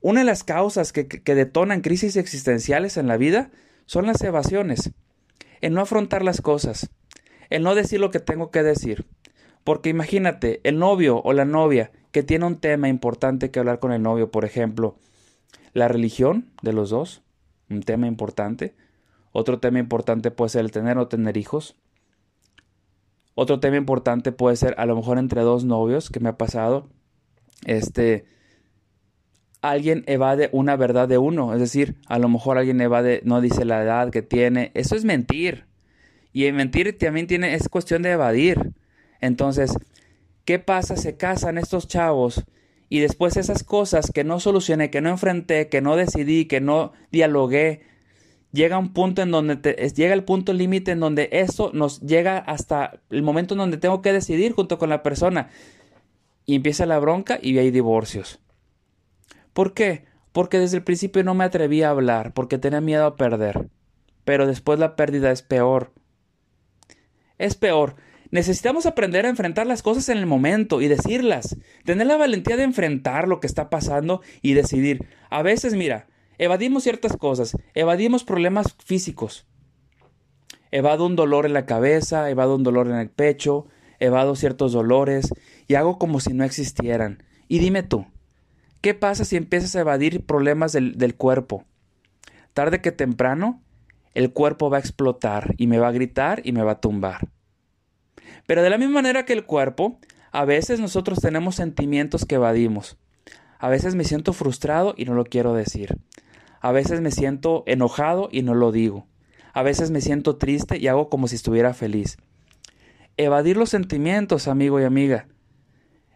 una 0.00 0.20
de 0.20 0.24
las 0.24 0.44
causas 0.44 0.94
que, 0.94 1.06
que 1.06 1.34
detonan 1.34 1.82
crisis 1.82 2.16
existenciales 2.16 2.96
en 2.96 3.06
la 3.06 3.18
vida 3.18 3.50
son 3.84 4.06
las 4.06 4.22
evasiones, 4.22 4.92
en 5.60 5.74
no 5.74 5.82
afrontar 5.82 6.24
las 6.24 6.40
cosas, 6.40 6.88
el 7.50 7.64
no 7.64 7.74
decir 7.74 8.00
lo 8.00 8.10
que 8.10 8.20
tengo 8.20 8.50
que 8.50 8.62
decir. 8.62 9.04
Porque 9.62 9.90
imagínate, 9.90 10.62
el 10.64 10.78
novio 10.78 11.20
o 11.22 11.34
la 11.34 11.44
novia 11.44 11.92
que 12.12 12.22
tiene 12.22 12.46
un 12.46 12.56
tema 12.56 12.88
importante 12.88 13.50
que 13.50 13.58
hablar 13.58 13.78
con 13.78 13.92
el 13.92 14.00
novio, 14.00 14.30
por 14.30 14.46
ejemplo, 14.46 14.96
la 15.74 15.86
religión 15.86 16.46
de 16.62 16.72
los 16.72 16.88
dos, 16.88 17.20
un 17.68 17.82
tema 17.82 18.06
importante, 18.06 18.72
otro 19.32 19.58
tema 19.60 19.78
importante 19.78 20.30
puede 20.30 20.50
ser 20.50 20.64
el 20.64 20.72
tener 20.72 20.98
o 20.98 21.08
tener 21.08 21.36
hijos. 21.36 21.76
Otro 23.34 23.60
tema 23.60 23.76
importante 23.76 24.32
puede 24.32 24.56
ser 24.56 24.74
a 24.78 24.86
lo 24.86 24.96
mejor 24.96 25.18
entre 25.18 25.42
dos 25.42 25.64
novios 25.64 26.10
que 26.10 26.20
me 26.20 26.28
ha 26.28 26.36
pasado. 26.36 26.88
Este 27.64 28.24
alguien 29.62 30.04
evade 30.06 30.48
una 30.52 30.76
verdad 30.76 31.06
de 31.06 31.18
uno, 31.18 31.52
es 31.52 31.60
decir, 31.60 31.96
a 32.06 32.18
lo 32.18 32.28
mejor 32.28 32.56
alguien 32.56 32.80
evade 32.80 33.20
no 33.24 33.40
dice 33.40 33.64
la 33.64 33.82
edad 33.82 34.10
que 34.10 34.22
tiene. 34.22 34.72
Eso 34.74 34.96
es 34.96 35.04
mentir. 35.04 35.66
Y 36.32 36.46
en 36.46 36.56
mentir 36.56 36.96
también 36.98 37.26
tiene 37.26 37.54
es 37.54 37.68
cuestión 37.68 38.02
de 38.02 38.12
evadir. 38.12 38.72
Entonces, 39.20 39.74
¿qué 40.44 40.58
pasa? 40.58 40.96
Se 40.96 41.16
casan 41.16 41.58
estos 41.58 41.88
chavos 41.88 42.44
y 42.88 43.00
después 43.00 43.36
esas 43.36 43.62
cosas 43.62 44.10
que 44.12 44.24
no 44.24 44.40
solucioné, 44.40 44.90
que 44.90 45.00
no 45.00 45.10
enfrenté, 45.10 45.68
que 45.68 45.80
no 45.80 45.96
decidí, 45.96 46.46
que 46.46 46.60
no 46.60 46.92
dialogué, 47.12 47.82
llega 48.52 48.78
un 48.78 48.92
punto 48.92 49.22
en 49.22 49.30
donde 49.30 49.56
llega 49.94 50.14
el 50.14 50.24
punto 50.24 50.52
límite 50.52 50.92
en 50.92 51.00
donde 51.00 51.28
eso 51.32 51.70
nos 51.72 52.00
llega 52.00 52.38
hasta 52.38 53.00
el 53.10 53.22
momento 53.22 53.54
en 53.54 53.58
donde 53.58 53.78
tengo 53.78 54.02
que 54.02 54.12
decidir 54.12 54.52
junto 54.52 54.78
con 54.78 54.90
la 54.90 55.02
persona 55.02 55.50
y 56.46 56.56
empieza 56.56 56.86
la 56.86 56.98
bronca 56.98 57.38
y 57.40 57.58
hay 57.58 57.70
divorcios. 57.70 58.40
¿Por 59.52 59.74
qué? 59.74 60.04
Porque 60.32 60.58
desde 60.58 60.78
el 60.78 60.84
principio 60.84 61.22
no 61.24 61.34
me 61.34 61.44
atreví 61.44 61.82
a 61.82 61.90
hablar, 61.90 62.32
porque 62.34 62.58
tenía 62.58 62.80
miedo 62.80 63.04
a 63.04 63.16
perder. 63.16 63.68
Pero 64.24 64.46
después 64.46 64.78
la 64.78 64.96
pérdida 64.96 65.30
es 65.30 65.42
peor. 65.42 65.92
Es 67.38 67.54
peor. 67.54 67.96
Necesitamos 68.30 68.86
aprender 68.86 69.26
a 69.26 69.28
enfrentar 69.28 69.66
las 69.66 69.82
cosas 69.82 70.08
en 70.08 70.18
el 70.18 70.26
momento 70.26 70.80
y 70.80 70.88
decirlas. 70.88 71.56
Tener 71.84 72.06
la 72.06 72.16
valentía 72.16 72.56
de 72.56 72.62
enfrentar 72.62 73.26
lo 73.26 73.40
que 73.40 73.48
está 73.48 73.70
pasando 73.70 74.20
y 74.40 74.54
decidir. 74.54 75.06
A 75.30 75.42
veces, 75.42 75.74
mira, 75.74 76.06
Evadimos 76.42 76.84
ciertas 76.84 77.18
cosas, 77.18 77.54
evadimos 77.74 78.24
problemas 78.24 78.74
físicos. 78.82 79.46
Evado 80.70 81.04
un 81.04 81.14
dolor 81.14 81.44
en 81.44 81.52
la 81.52 81.66
cabeza, 81.66 82.30
evado 82.30 82.56
un 82.56 82.62
dolor 82.62 82.86
en 82.86 82.94
el 82.94 83.10
pecho, 83.10 83.66
evado 83.98 84.34
ciertos 84.34 84.72
dolores 84.72 85.28
y 85.68 85.74
hago 85.74 85.98
como 85.98 86.18
si 86.18 86.32
no 86.32 86.44
existieran. 86.44 87.22
Y 87.46 87.58
dime 87.58 87.82
tú, 87.82 88.06
¿qué 88.80 88.94
pasa 88.94 89.26
si 89.26 89.36
empiezas 89.36 89.76
a 89.76 89.80
evadir 89.80 90.24
problemas 90.24 90.72
del, 90.72 90.96
del 90.96 91.14
cuerpo? 91.14 91.66
Tarde 92.54 92.80
que 92.80 92.90
temprano, 92.90 93.62
el 94.14 94.32
cuerpo 94.32 94.70
va 94.70 94.78
a 94.78 94.80
explotar 94.80 95.54
y 95.58 95.66
me 95.66 95.78
va 95.78 95.88
a 95.88 95.92
gritar 95.92 96.40
y 96.42 96.52
me 96.52 96.62
va 96.62 96.72
a 96.72 96.80
tumbar. 96.80 97.28
Pero 98.46 98.62
de 98.62 98.70
la 98.70 98.78
misma 98.78 98.94
manera 98.94 99.26
que 99.26 99.34
el 99.34 99.44
cuerpo, 99.44 99.98
a 100.32 100.46
veces 100.46 100.80
nosotros 100.80 101.18
tenemos 101.20 101.56
sentimientos 101.56 102.24
que 102.24 102.36
evadimos. 102.36 102.96
A 103.58 103.68
veces 103.68 103.94
me 103.94 104.04
siento 104.04 104.32
frustrado 104.32 104.94
y 104.96 105.04
no 105.04 105.12
lo 105.12 105.24
quiero 105.24 105.52
decir. 105.52 105.98
A 106.60 106.72
veces 106.72 107.00
me 107.00 107.10
siento 107.10 107.64
enojado 107.66 108.28
y 108.30 108.42
no 108.42 108.54
lo 108.54 108.70
digo. 108.70 109.06
A 109.52 109.62
veces 109.62 109.90
me 109.90 110.00
siento 110.00 110.36
triste 110.36 110.78
y 110.78 110.86
hago 110.86 111.08
como 111.08 111.26
si 111.26 111.36
estuviera 111.36 111.74
feliz. 111.74 112.18
Evadir 113.16 113.56
los 113.56 113.70
sentimientos, 113.70 114.46
amigo 114.46 114.80
y 114.80 114.84
amiga, 114.84 115.26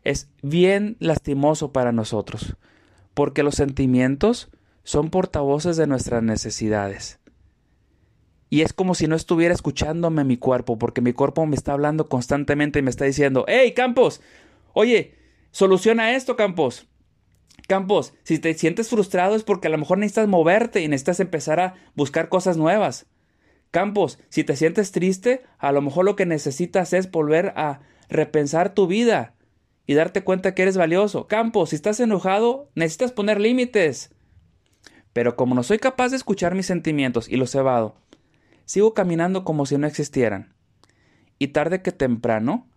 es 0.04 0.28
bien 0.42 0.96
lastimoso 1.00 1.72
para 1.72 1.92
nosotros, 1.92 2.56
porque 3.14 3.42
los 3.42 3.54
sentimientos 3.54 4.50
son 4.84 5.10
portavoces 5.10 5.76
de 5.76 5.86
nuestras 5.86 6.22
necesidades. 6.22 7.18
Y 8.50 8.60
es 8.62 8.72
como 8.72 8.94
si 8.94 9.08
no 9.08 9.16
estuviera 9.16 9.54
escuchándome 9.54 10.22
mi 10.24 10.36
cuerpo, 10.36 10.78
porque 10.78 11.00
mi 11.00 11.12
cuerpo 11.12 11.44
me 11.46 11.56
está 11.56 11.72
hablando 11.72 12.08
constantemente 12.08 12.78
y 12.78 12.82
me 12.82 12.90
está 12.90 13.06
diciendo, 13.06 13.44
¡Hey, 13.48 13.72
Campos! 13.72 14.20
Oye, 14.74 15.14
soluciona 15.50 16.14
esto, 16.14 16.36
Campos. 16.36 16.86
Campos, 17.66 18.12
si 18.24 18.38
te 18.38 18.52
sientes 18.54 18.90
frustrado 18.90 19.34
es 19.34 19.42
porque 19.42 19.68
a 19.68 19.70
lo 19.70 19.78
mejor 19.78 19.98
necesitas 19.98 20.28
moverte 20.28 20.82
y 20.82 20.88
necesitas 20.88 21.20
empezar 21.20 21.60
a 21.60 21.74
buscar 21.94 22.28
cosas 22.28 22.56
nuevas. 22.56 23.06
Campos, 23.70 24.18
si 24.28 24.44
te 24.44 24.54
sientes 24.54 24.92
triste, 24.92 25.42
a 25.58 25.72
lo 25.72 25.80
mejor 25.80 26.04
lo 26.04 26.14
que 26.14 26.26
necesitas 26.26 26.92
es 26.92 27.10
volver 27.10 27.52
a 27.56 27.80
repensar 28.08 28.74
tu 28.74 28.86
vida 28.86 29.34
y 29.86 29.94
darte 29.94 30.22
cuenta 30.22 30.54
que 30.54 30.62
eres 30.62 30.76
valioso. 30.76 31.26
Campos, 31.26 31.70
si 31.70 31.76
estás 31.76 31.98
enojado, 32.00 32.70
necesitas 32.74 33.12
poner 33.12 33.40
límites. 33.40 34.10
Pero 35.12 35.36
como 35.36 35.54
no 35.54 35.62
soy 35.62 35.78
capaz 35.78 36.10
de 36.10 36.16
escuchar 36.16 36.54
mis 36.54 36.66
sentimientos 36.66 37.28
y 37.28 37.36
los 37.36 37.54
evado, 37.54 37.96
sigo 38.64 38.94
caminando 38.94 39.44
como 39.44 39.66
si 39.66 39.78
no 39.78 39.86
existieran. 39.86 40.54
Y 41.38 41.48
tarde 41.48 41.82
que 41.82 41.92
temprano, 41.92 42.68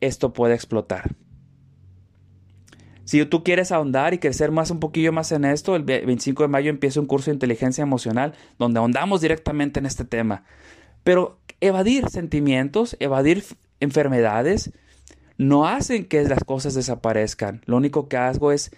esto 0.00 0.32
puede 0.32 0.54
explotar. 0.54 1.16
Si 3.08 3.24
tú 3.24 3.42
quieres 3.42 3.72
ahondar 3.72 4.12
y 4.12 4.18
crecer 4.18 4.50
más 4.50 4.70
un 4.70 4.80
poquillo 4.80 5.12
más 5.14 5.32
en 5.32 5.46
esto, 5.46 5.74
el 5.76 5.82
25 5.84 6.42
de 6.42 6.48
mayo 6.48 6.68
empieza 6.68 7.00
un 7.00 7.06
curso 7.06 7.30
de 7.30 7.36
inteligencia 7.36 7.80
emocional 7.80 8.34
donde 8.58 8.80
ahondamos 8.80 9.22
directamente 9.22 9.80
en 9.80 9.86
este 9.86 10.04
tema. 10.04 10.44
Pero 11.04 11.38
evadir 11.62 12.10
sentimientos, 12.10 12.98
evadir 13.00 13.44
enfermedades, 13.80 14.72
no 15.38 15.66
hacen 15.66 16.04
que 16.04 16.22
las 16.24 16.44
cosas 16.44 16.74
desaparezcan. 16.74 17.62
Lo 17.64 17.78
único 17.78 18.10
que 18.10 18.18
hago 18.18 18.52
es 18.52 18.72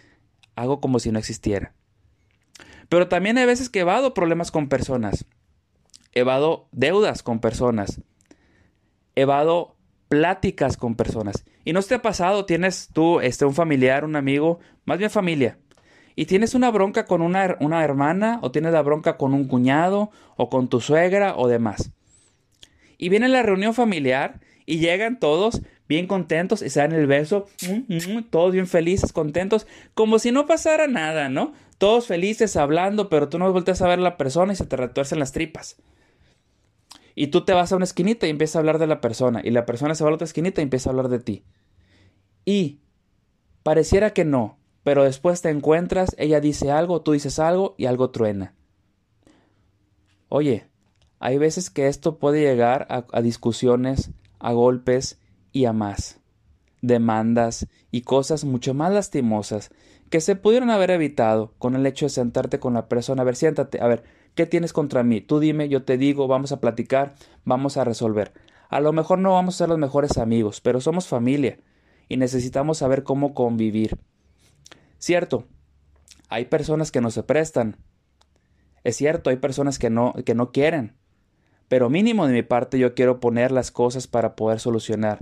hago 0.55 0.81
como 0.81 1.01
si 1.01 1.11
no 1.11 1.19
existiera. 1.19 1.75
Pero 2.89 3.09
también 3.09 3.37
hay 3.37 3.47
veces 3.47 3.69
que 3.69 3.81
evado 3.81 4.15
problemas 4.15 4.53
con 4.53 4.69
personas. 4.69 5.25
Evado 6.13 6.69
deudas 6.71 7.25
con 7.25 7.41
personas. 7.41 8.01
Evado 9.17 9.75
pláticas 10.09 10.77
con 10.77 10.95
personas. 10.95 11.45
Y 11.64 11.73
no 11.73 11.83
te 11.83 11.95
ha 11.95 12.02
pasado, 12.02 12.47
tienes 12.47 12.88
tú 12.93 13.21
este, 13.21 13.45
un 13.45 13.55
familiar, 13.55 14.05
un 14.05 14.17
amigo, 14.17 14.61
más 14.85 14.99
bien 14.99 15.11
familia, 15.11 15.59
y 16.17 16.26
tienes 16.26 16.55
una 16.55 16.71
bronca 16.71 17.07
con 17.07 17.23
una, 17.23 17.57
una 17.61 17.85
hermana, 17.85 18.38
o 18.43 18.50
tienes 18.50 18.73
la 18.73 18.83
bronca 18.83 19.17
con 19.17 19.35
un 19.35 19.47
cuñado, 19.47 20.11
o 20.37 20.49
con 20.49 20.69
tu 20.69 20.81
suegra, 20.81 21.37
o 21.37 21.49
demás. 21.49 21.93
Y 22.99 23.09
viene 23.09 23.29
la 23.29 23.43
reunión 23.43 23.75
familiar 23.75 24.40
y 24.67 24.79
llegan 24.79 25.19
todos 25.19 25.62
bien 25.88 26.07
contentos 26.07 26.62
y 26.62 26.71
se 26.71 26.81
dan 26.81 26.93
el 26.93 27.07
beso, 27.07 27.47
mm, 27.62 27.95
mm, 27.95 28.25
todos 28.31 28.52
bien 28.52 28.69
felices, 28.69 29.12
contentos, 29.12 29.67
como 29.95 30.19
si 30.19 30.31
no 30.31 30.47
pasara 30.47 30.87
nada, 30.87 31.29
¿no? 31.29 31.52
Todos 31.79 32.07
felices 32.07 32.57
hablando, 32.57 33.09
pero 33.09 33.29
tú 33.29 33.38
no 33.38 33.52
volteas 33.52 33.83
a 33.83 33.88
ver 33.88 33.99
a 33.99 34.02
la 34.02 34.17
persona 34.17 34.52
y 34.52 34.57
se 34.57 34.67
te 34.67 34.76
retuercen 34.76 35.19
las 35.19 35.33
tripas. 35.33 35.79
Y 37.21 37.27
tú 37.27 37.45
te 37.45 37.53
vas 37.53 37.71
a 37.71 37.77
una 37.77 37.85
esquinita 37.85 38.27
y 38.27 38.31
empiezas 38.31 38.57
a 38.57 38.59
hablar 38.61 38.79
de 38.79 38.87
la 38.87 39.03
persona. 39.03 39.43
Y 39.45 39.50
la 39.50 39.67
persona 39.67 39.95
se 39.95 40.03
va 40.03 40.09
a 40.09 40.11
la 40.12 40.15
otra 40.15 40.25
esquinita 40.25 40.62
y 40.62 40.65
empieza 40.65 40.89
a 40.89 40.93
hablar 40.93 41.11
de 41.11 41.19
ti. 41.19 41.45
Y 42.47 42.81
pareciera 43.62 44.15
que 44.15 44.25
no, 44.25 44.59
pero 44.85 45.05
después 45.05 45.43
te 45.43 45.50
encuentras, 45.50 46.15
ella 46.17 46.41
dice 46.41 46.71
algo, 46.71 47.03
tú 47.03 47.12
dices 47.12 47.39
algo 47.39 47.75
y 47.77 47.85
algo 47.85 48.09
truena. 48.09 48.55
Oye, 50.31 50.71
hay 51.19 51.37
veces 51.37 51.69
que 51.69 51.89
esto 51.89 52.19
puede 52.19 52.41
llegar 52.41 52.87
a, 52.89 53.05
a 53.12 53.21
discusiones, 53.21 54.12
a 54.39 54.53
golpes 54.53 55.21
y 55.53 55.67
a 55.67 55.75
más. 55.75 56.21
Demandas 56.81 57.67
y 57.91 58.00
cosas 58.00 58.47
mucho 58.47 58.73
más 58.73 58.95
lastimosas 58.95 59.71
que 60.09 60.23
se 60.23 60.37
pudieron 60.37 60.71
haber 60.71 60.91
evitado 60.91 61.53
con 61.59 61.77
el 61.77 61.85
hecho 61.85 62.07
de 62.07 62.11
sentarte 62.11 62.61
con 62.61 62.73
la 62.73 62.89
persona. 62.89 63.21
A 63.21 63.27
ver, 63.27 63.37
siéntate, 63.37 63.79
a 63.83 63.89
ver, 63.89 64.05
¿qué 64.40 64.47
tienes 64.47 64.73
contra 64.73 65.02
mí? 65.02 65.20
Tú 65.20 65.38
dime, 65.38 65.68
yo 65.68 65.82
te 65.82 65.99
digo, 65.99 66.26
vamos 66.26 66.50
a 66.50 66.61
platicar, 66.61 67.12
vamos 67.44 67.76
a 67.76 67.85
resolver. 67.85 68.32
A 68.70 68.80
lo 68.80 68.90
mejor 68.90 69.18
no 69.18 69.35
vamos 69.35 69.54
a 69.54 69.59
ser 69.59 69.68
los 69.68 69.76
mejores 69.76 70.16
amigos, 70.16 70.62
pero 70.62 70.80
somos 70.80 71.09
familia 71.09 71.59
y 72.09 72.16
necesitamos 72.16 72.78
saber 72.78 73.02
cómo 73.02 73.35
convivir. 73.35 73.99
Cierto, 74.97 75.44
hay 76.30 76.47
personas 76.47 76.90
que 76.90 77.02
no 77.02 77.11
se 77.11 77.23
prestan. 77.23 77.76
Es 78.82 78.97
cierto, 78.97 79.28
hay 79.28 79.37
personas 79.37 79.78
que 79.78 79.90
no, 79.90 80.14
que 80.25 80.35
no 80.35 80.52
quieren. 80.52 80.97
Pero 81.68 81.90
mínimo 81.90 82.26
de 82.26 82.32
mi 82.32 82.42
parte 82.42 82.78
yo 82.78 82.94
quiero 82.94 83.20
poner 83.20 83.52
las 83.52 83.70
cosas 83.70 84.06
para 84.06 84.37
poder 84.37 84.59
solucionar 84.59 85.18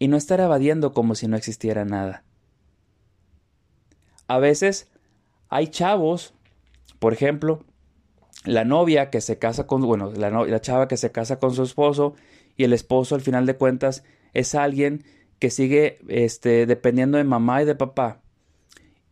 y 0.00 0.08
no 0.08 0.16
estar 0.16 0.40
evadiendo 0.40 0.92
como 0.92 1.14
si 1.14 1.28
no 1.28 1.36
existiera 1.36 1.84
nada. 1.84 2.24
A 4.26 4.38
veces 4.38 4.90
hay 5.50 5.68
chavos, 5.68 6.34
por 6.98 7.12
ejemplo, 7.12 7.64
la 8.44 8.64
novia 8.64 9.10
que 9.10 9.20
se 9.20 9.38
casa 9.38 9.66
con, 9.66 9.82
bueno, 9.82 10.12
la, 10.12 10.60
chava 10.60 10.88
que 10.88 10.96
se 10.96 11.12
casa 11.12 11.38
con 11.38 11.54
su 11.54 11.62
esposo 11.62 12.14
y 12.56 12.64
el 12.64 12.72
esposo 12.72 13.14
al 13.14 13.20
final 13.20 13.46
de 13.46 13.56
cuentas 13.56 14.04
es 14.32 14.54
alguien 14.54 15.04
que 15.38 15.50
sigue 15.50 15.98
este, 16.08 16.66
dependiendo 16.66 17.18
de 17.18 17.24
mamá 17.24 17.62
y 17.62 17.64
de 17.64 17.74
papá. 17.74 18.20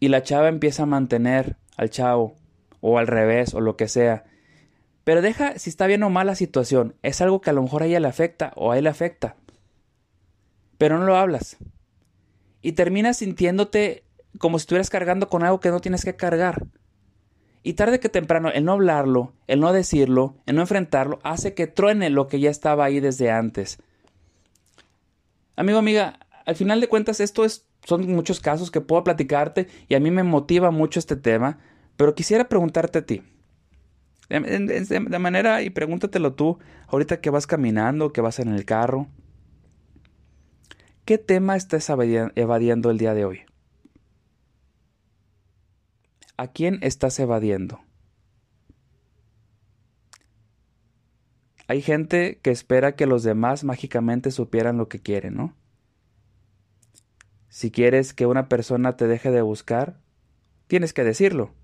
Y 0.01 0.09
la 0.09 0.23
chava 0.23 0.49
empieza 0.49 0.85
a 0.85 0.87
mantener 0.87 1.57
al 1.77 1.91
chavo, 1.91 2.37
o 2.81 2.99
al 2.99 3.07
revés, 3.07 3.55
o 3.55 3.61
lo 3.61 3.77
que 3.77 3.89
sea. 3.89 4.25
Pero 5.05 5.23
deja 5.23 5.59
si 5.59 5.71
está 5.71 5.87
bien 5.87 6.03
o 6.03 6.11
mal 6.11 6.27
la 6.27 6.35
situación. 6.35 6.97
Es 7.03 7.21
algo 7.21 7.41
que 7.41 7.51
a 7.51 7.53
lo 7.53 7.63
mejor 7.63 7.83
a 7.83 7.87
ella 7.87 8.01
le 8.01 8.09
afecta 8.09 8.53
o 8.57 8.73
a 8.73 8.79
él 8.79 8.85
le 8.85 8.91
afecta. 8.91 9.37
Pero 10.79 10.99
no 10.99 11.07
lo 11.07 11.17
hablas. 11.17 11.57
Y 12.61 12.73
terminas 12.73 13.19
sintiéndote 13.19 14.05
como 14.39 14.59
si 14.59 14.65
estuvieras 14.65 14.91
cargando 14.91 15.29
con 15.29 15.43
algo 15.43 15.61
que 15.61 15.71
no 15.71 15.81
tienes 15.81 16.05
que 16.05 16.17
cargar. 16.17 16.67
Y 17.63 17.75
tarde 17.75 18.01
que 18.01 18.09
temprano, 18.09 18.51
el 18.51 18.65
no 18.65 18.73
hablarlo, 18.73 19.33
el 19.47 19.61
no 19.61 19.73
decirlo, 19.73 20.37
el 20.47 20.57
no 20.57 20.63
enfrentarlo, 20.63 21.21
hace 21.23 21.55
que 21.55 21.69
truene 21.69 22.11
lo 22.11 22.27
que 22.27 22.41
ya 22.41 22.51
estaba 22.51 22.85
ahí 22.85 22.99
desde 22.99 23.31
antes. 23.31 23.79
Amigo, 25.55 25.79
amiga, 25.79 26.19
al 26.45 26.57
final 26.57 26.81
de 26.81 26.89
cuentas 26.89 27.21
esto 27.21 27.45
es, 27.45 27.67
son 27.85 28.11
muchos 28.13 28.41
casos 28.41 28.71
que 28.71 28.81
puedo 28.81 29.05
platicarte 29.05 29.69
y 29.89 29.95
a 29.95 30.01
mí 30.01 30.11
me 30.11 30.25
motiva 30.25 30.73
mucho 30.73 30.99
este 30.99 31.15
tema, 31.15 31.59
pero 31.97 32.15
quisiera 32.15 32.49
preguntarte 32.49 32.99
a 32.99 33.07
ti. 33.07 33.23
De, 34.29 35.19
manera, 35.19 35.63
y 35.63 35.71
pregúntatelo 35.71 36.33
tú, 36.33 36.59
ahorita 36.89 37.21
que 37.21 37.31
vas 37.31 37.47
caminando, 37.47 38.13
que 38.13 38.23
vas 38.23 38.39
en 38.39 38.49
el 38.49 38.65
carro. 38.65 39.09
¿Qué 41.05 41.19
tema 41.19 41.55
estás 41.55 41.91
evadiendo 41.91 42.91
el 42.91 42.99
día 42.99 43.13
de 43.15 43.25
hoy? 43.25 43.43
¿A 46.43 46.49
quién 46.49 46.81
estás 46.83 47.21
evadiendo? 47.21 47.79
Hay 51.69 51.83
gente 51.83 52.41
que 52.43 52.51
espera 52.51 52.97
que 52.97 53.07
los 53.07 53.23
demás 53.23 53.63
mágicamente 53.63 54.33
supieran 54.33 54.77
lo 54.77 54.89
que 54.89 54.99
quieren, 54.99 55.37
¿no? 55.37 55.55
Si 57.49 57.71
quieres 57.71 58.13
que 58.13 58.27
una 58.27 58.49
persona 58.49 58.97
te 58.97 59.07
deje 59.07 59.31
de 59.31 59.41
buscar, 59.41 60.01
tienes 60.67 60.93
que 60.93 61.05
decirlo. 61.05 61.55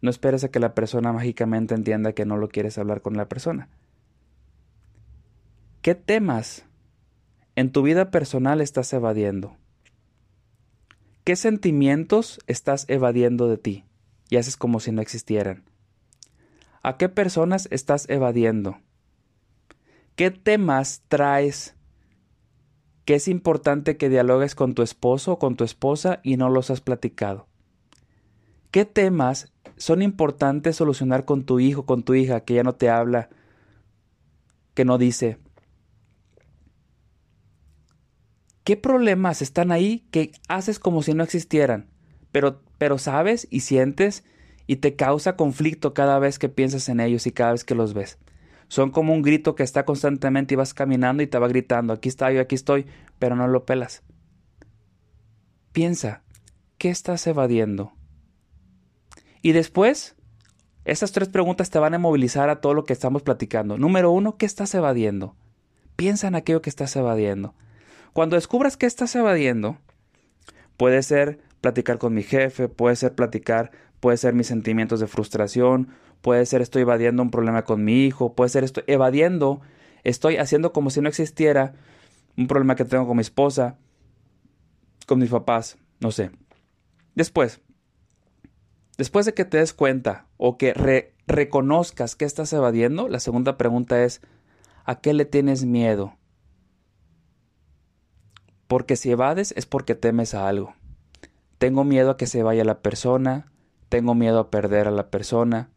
No 0.00 0.08
esperes 0.08 0.44
a 0.44 0.50
que 0.50 0.60
la 0.60 0.74
persona 0.74 1.12
mágicamente 1.12 1.74
entienda 1.74 2.14
que 2.14 2.24
no 2.24 2.38
lo 2.38 2.48
quieres 2.48 2.78
hablar 2.78 3.02
con 3.02 3.18
la 3.18 3.28
persona. 3.28 3.68
¿Qué 5.82 5.94
temas 5.94 6.64
en 7.54 7.70
tu 7.70 7.82
vida 7.82 8.10
personal 8.10 8.62
estás 8.62 8.90
evadiendo? 8.94 9.58
¿Qué 11.28 11.36
sentimientos 11.36 12.40
estás 12.46 12.86
evadiendo 12.88 13.48
de 13.48 13.58
ti 13.58 13.84
y 14.30 14.38
haces 14.38 14.56
como 14.56 14.80
si 14.80 14.92
no 14.92 15.02
existieran? 15.02 15.62
¿A 16.82 16.96
qué 16.96 17.10
personas 17.10 17.68
estás 17.70 18.08
evadiendo? 18.08 18.78
¿Qué 20.16 20.30
temas 20.30 21.02
traes 21.08 21.76
que 23.04 23.16
es 23.16 23.28
importante 23.28 23.98
que 23.98 24.08
dialogues 24.08 24.54
con 24.54 24.72
tu 24.72 24.80
esposo 24.80 25.32
o 25.32 25.38
con 25.38 25.54
tu 25.54 25.64
esposa 25.64 26.20
y 26.22 26.38
no 26.38 26.48
los 26.48 26.70
has 26.70 26.80
platicado? 26.80 27.46
¿Qué 28.70 28.86
temas 28.86 29.52
son 29.76 30.00
importantes 30.00 30.76
solucionar 30.76 31.26
con 31.26 31.44
tu 31.44 31.60
hijo, 31.60 31.84
con 31.84 32.04
tu 32.04 32.14
hija, 32.14 32.40
que 32.40 32.54
ya 32.54 32.62
no 32.62 32.74
te 32.74 32.88
habla, 32.88 33.28
que 34.72 34.86
no 34.86 34.96
dice? 34.96 35.36
¿Qué 38.68 38.76
problemas 38.76 39.40
están 39.40 39.72
ahí 39.72 40.06
que 40.10 40.32
haces 40.46 40.78
como 40.78 41.02
si 41.02 41.14
no 41.14 41.24
existieran? 41.24 41.88
Pero, 42.32 42.60
pero 42.76 42.98
sabes 42.98 43.48
y 43.50 43.60
sientes 43.60 44.24
y 44.66 44.76
te 44.76 44.94
causa 44.94 45.36
conflicto 45.36 45.94
cada 45.94 46.18
vez 46.18 46.38
que 46.38 46.50
piensas 46.50 46.90
en 46.90 47.00
ellos 47.00 47.26
y 47.26 47.32
cada 47.32 47.52
vez 47.52 47.64
que 47.64 47.74
los 47.74 47.94
ves. 47.94 48.18
Son 48.68 48.90
como 48.90 49.14
un 49.14 49.22
grito 49.22 49.54
que 49.54 49.62
está 49.62 49.86
constantemente 49.86 50.52
y 50.52 50.58
vas 50.58 50.74
caminando 50.74 51.22
y 51.22 51.26
te 51.26 51.38
va 51.38 51.48
gritando, 51.48 51.94
aquí 51.94 52.10
está 52.10 52.30
yo, 52.30 52.42
aquí 52.42 52.56
estoy, 52.56 52.84
pero 53.18 53.36
no 53.36 53.48
lo 53.48 53.64
pelas. 53.64 54.02
Piensa, 55.72 56.22
¿qué 56.76 56.90
estás 56.90 57.26
evadiendo? 57.26 57.94
Y 59.40 59.52
después, 59.52 60.14
esas 60.84 61.12
tres 61.12 61.30
preguntas 61.30 61.70
te 61.70 61.78
van 61.78 61.94
a 61.94 61.98
movilizar 61.98 62.50
a 62.50 62.60
todo 62.60 62.74
lo 62.74 62.84
que 62.84 62.92
estamos 62.92 63.22
platicando. 63.22 63.78
Número 63.78 64.10
uno, 64.10 64.36
¿qué 64.36 64.44
estás 64.44 64.74
evadiendo? 64.74 65.36
Piensa 65.96 66.28
en 66.28 66.34
aquello 66.34 66.60
que 66.60 66.68
estás 66.68 66.94
evadiendo. 66.96 67.54
Cuando 68.12 68.36
descubras 68.36 68.76
qué 68.76 68.86
estás 68.86 69.14
evadiendo, 69.14 69.78
puede 70.76 71.02
ser 71.02 71.40
platicar 71.60 71.98
con 71.98 72.14
mi 72.14 72.22
jefe, 72.22 72.68
puede 72.68 72.96
ser 72.96 73.14
platicar, 73.14 73.70
puede 74.00 74.16
ser 74.16 74.34
mis 74.34 74.46
sentimientos 74.46 75.00
de 75.00 75.06
frustración, 75.06 75.88
puede 76.20 76.46
ser 76.46 76.62
estoy 76.62 76.82
evadiendo 76.82 77.22
un 77.22 77.30
problema 77.30 77.64
con 77.64 77.84
mi 77.84 78.04
hijo, 78.04 78.34
puede 78.34 78.50
ser 78.50 78.64
estoy 78.64 78.84
evadiendo, 78.86 79.60
estoy 80.04 80.36
haciendo 80.36 80.72
como 80.72 80.90
si 80.90 81.00
no 81.00 81.08
existiera 81.08 81.74
un 82.36 82.46
problema 82.46 82.76
que 82.76 82.84
tengo 82.84 83.06
con 83.06 83.16
mi 83.16 83.22
esposa, 83.22 83.78
con 85.06 85.18
mis 85.18 85.30
papás, 85.30 85.76
no 86.00 86.12
sé. 86.12 86.30
Después, 87.14 87.60
después 88.96 89.26
de 89.26 89.34
que 89.34 89.44
te 89.44 89.58
des 89.58 89.74
cuenta 89.74 90.26
o 90.36 90.56
que 90.56 91.12
reconozcas 91.26 92.14
que 92.14 92.24
estás 92.24 92.52
evadiendo, 92.52 93.08
la 93.08 93.18
segunda 93.18 93.56
pregunta 93.56 94.04
es, 94.04 94.20
¿a 94.84 95.00
qué 95.00 95.12
le 95.14 95.24
tienes 95.24 95.64
miedo? 95.64 96.17
Porque 98.68 98.94
si 98.94 99.10
evades 99.10 99.52
es 99.56 99.66
porque 99.66 99.96
temes 99.96 100.34
a 100.34 100.48
algo. 100.48 100.74
Tengo 101.58 101.82
miedo 101.82 102.12
a 102.12 102.16
que 102.16 102.26
se 102.26 102.44
vaya 102.44 102.64
la 102.64 102.80
persona, 102.80 103.50
tengo 103.88 104.14
miedo 104.14 104.38
a 104.38 104.50
perder 104.50 104.86
a 104.86 104.92
la 104.92 105.10
persona, 105.10 105.70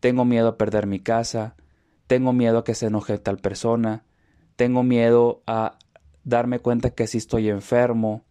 tengo 0.00 0.24
miedo 0.24 0.48
a 0.48 0.56
perder 0.56 0.86
mi 0.86 0.98
casa, 0.98 1.54
tengo 2.08 2.32
miedo 2.32 2.58
a 2.58 2.64
que 2.64 2.74
se 2.74 2.86
enoje 2.86 3.18
tal 3.18 3.36
persona, 3.36 4.02
tengo 4.56 4.82
miedo 4.82 5.42
a 5.46 5.78
darme 6.24 6.58
cuenta 6.58 6.90
que 6.90 7.06
sí 7.06 7.18
estoy 7.18 7.48
enfermo, 7.48 8.24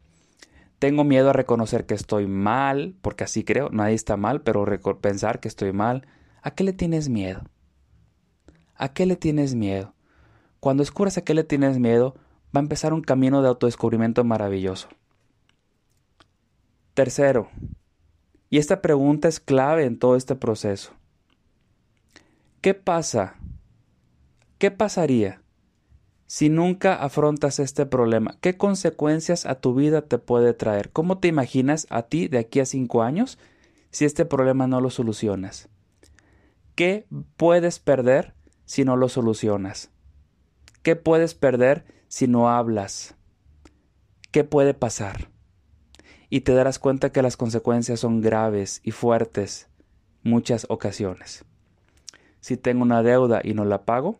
tengo 0.79 1.03
miedo 1.03 1.29
a 1.29 1.33
reconocer 1.33 1.85
que 1.85 1.93
estoy 1.93 2.25
mal, 2.25 2.95
porque 3.01 3.25
así 3.25 3.43
creo, 3.43 3.69
nadie 3.69 3.95
está 3.95 4.17
mal, 4.17 4.41
pero 4.41 4.65
pensar 4.99 5.39
que 5.39 5.47
estoy 5.47 5.73
mal. 5.73 6.07
¿A 6.41 6.51
qué 6.51 6.63
le 6.63 6.73
tienes 6.73 7.09
miedo? 7.09 7.41
¿A 8.75 8.93
qué 8.93 9.05
le 9.05 9.15
tienes 9.17 9.55
miedo? 9.55 9.93
Cuando 10.59 10.81
descubras 10.81 11.17
a 11.17 11.23
qué 11.23 11.33
le 11.33 11.43
tienes 11.43 11.79
miedo, 11.79 12.15
va 12.55 12.59
a 12.59 12.63
empezar 12.63 12.93
un 12.93 13.01
camino 13.01 13.41
de 13.41 13.47
autodescubrimiento 13.47 14.23
maravilloso. 14.23 14.89
Tercero, 16.93 17.49
y 18.49 18.57
esta 18.57 18.81
pregunta 18.81 19.27
es 19.27 19.39
clave 19.39 19.85
en 19.85 19.99
todo 19.99 20.15
este 20.15 20.35
proceso. 20.35 20.93
¿Qué 22.61 22.73
pasa? 22.73 23.35
¿Qué 24.57 24.71
pasaría 24.71 25.41
si 26.27 26.49
nunca 26.49 26.95
afrontas 26.95 27.59
este 27.59 27.85
problema? 27.85 28.37
¿Qué 28.41 28.57
consecuencias 28.57 29.45
a 29.45 29.55
tu 29.55 29.75
vida 29.75 30.01
te 30.01 30.17
puede 30.17 30.53
traer? 30.53 30.91
¿Cómo 30.91 31.19
te 31.19 31.27
imaginas 31.27 31.87
a 31.89 32.03
ti 32.03 32.27
de 32.27 32.39
aquí 32.39 32.59
a 32.59 32.65
cinco 32.65 33.03
años 33.03 33.37
si 33.91 34.05
este 34.05 34.25
problema 34.25 34.67
no 34.67 34.81
lo 34.81 34.89
solucionas? 34.89 35.69
¿Qué 36.75 37.05
puedes 37.37 37.79
perder 37.79 38.33
si 38.65 38.83
no 38.83 38.97
lo 38.97 39.09
solucionas? 39.09 39.91
¿Qué 40.81 40.95
puedes 40.95 41.35
perder 41.35 41.85
si 42.09 42.27
no 42.27 42.49
hablas? 42.49 43.15
¿Qué 44.31 44.43
puede 44.43 44.73
pasar? 44.73 45.29
Y 46.29 46.41
te 46.41 46.53
darás 46.53 46.79
cuenta 46.79 47.11
que 47.11 47.21
las 47.21 47.37
consecuencias 47.37 47.99
son 47.99 48.19
graves 48.19 48.81
y 48.83 48.91
fuertes 48.91 49.69
muchas 50.23 50.65
ocasiones. 50.69 51.45
Si 52.41 52.57
tengo 52.57 52.81
una 52.81 53.03
deuda 53.03 53.41
y 53.43 53.53
no 53.53 53.63
la 53.63 53.85
pago, 53.85 54.19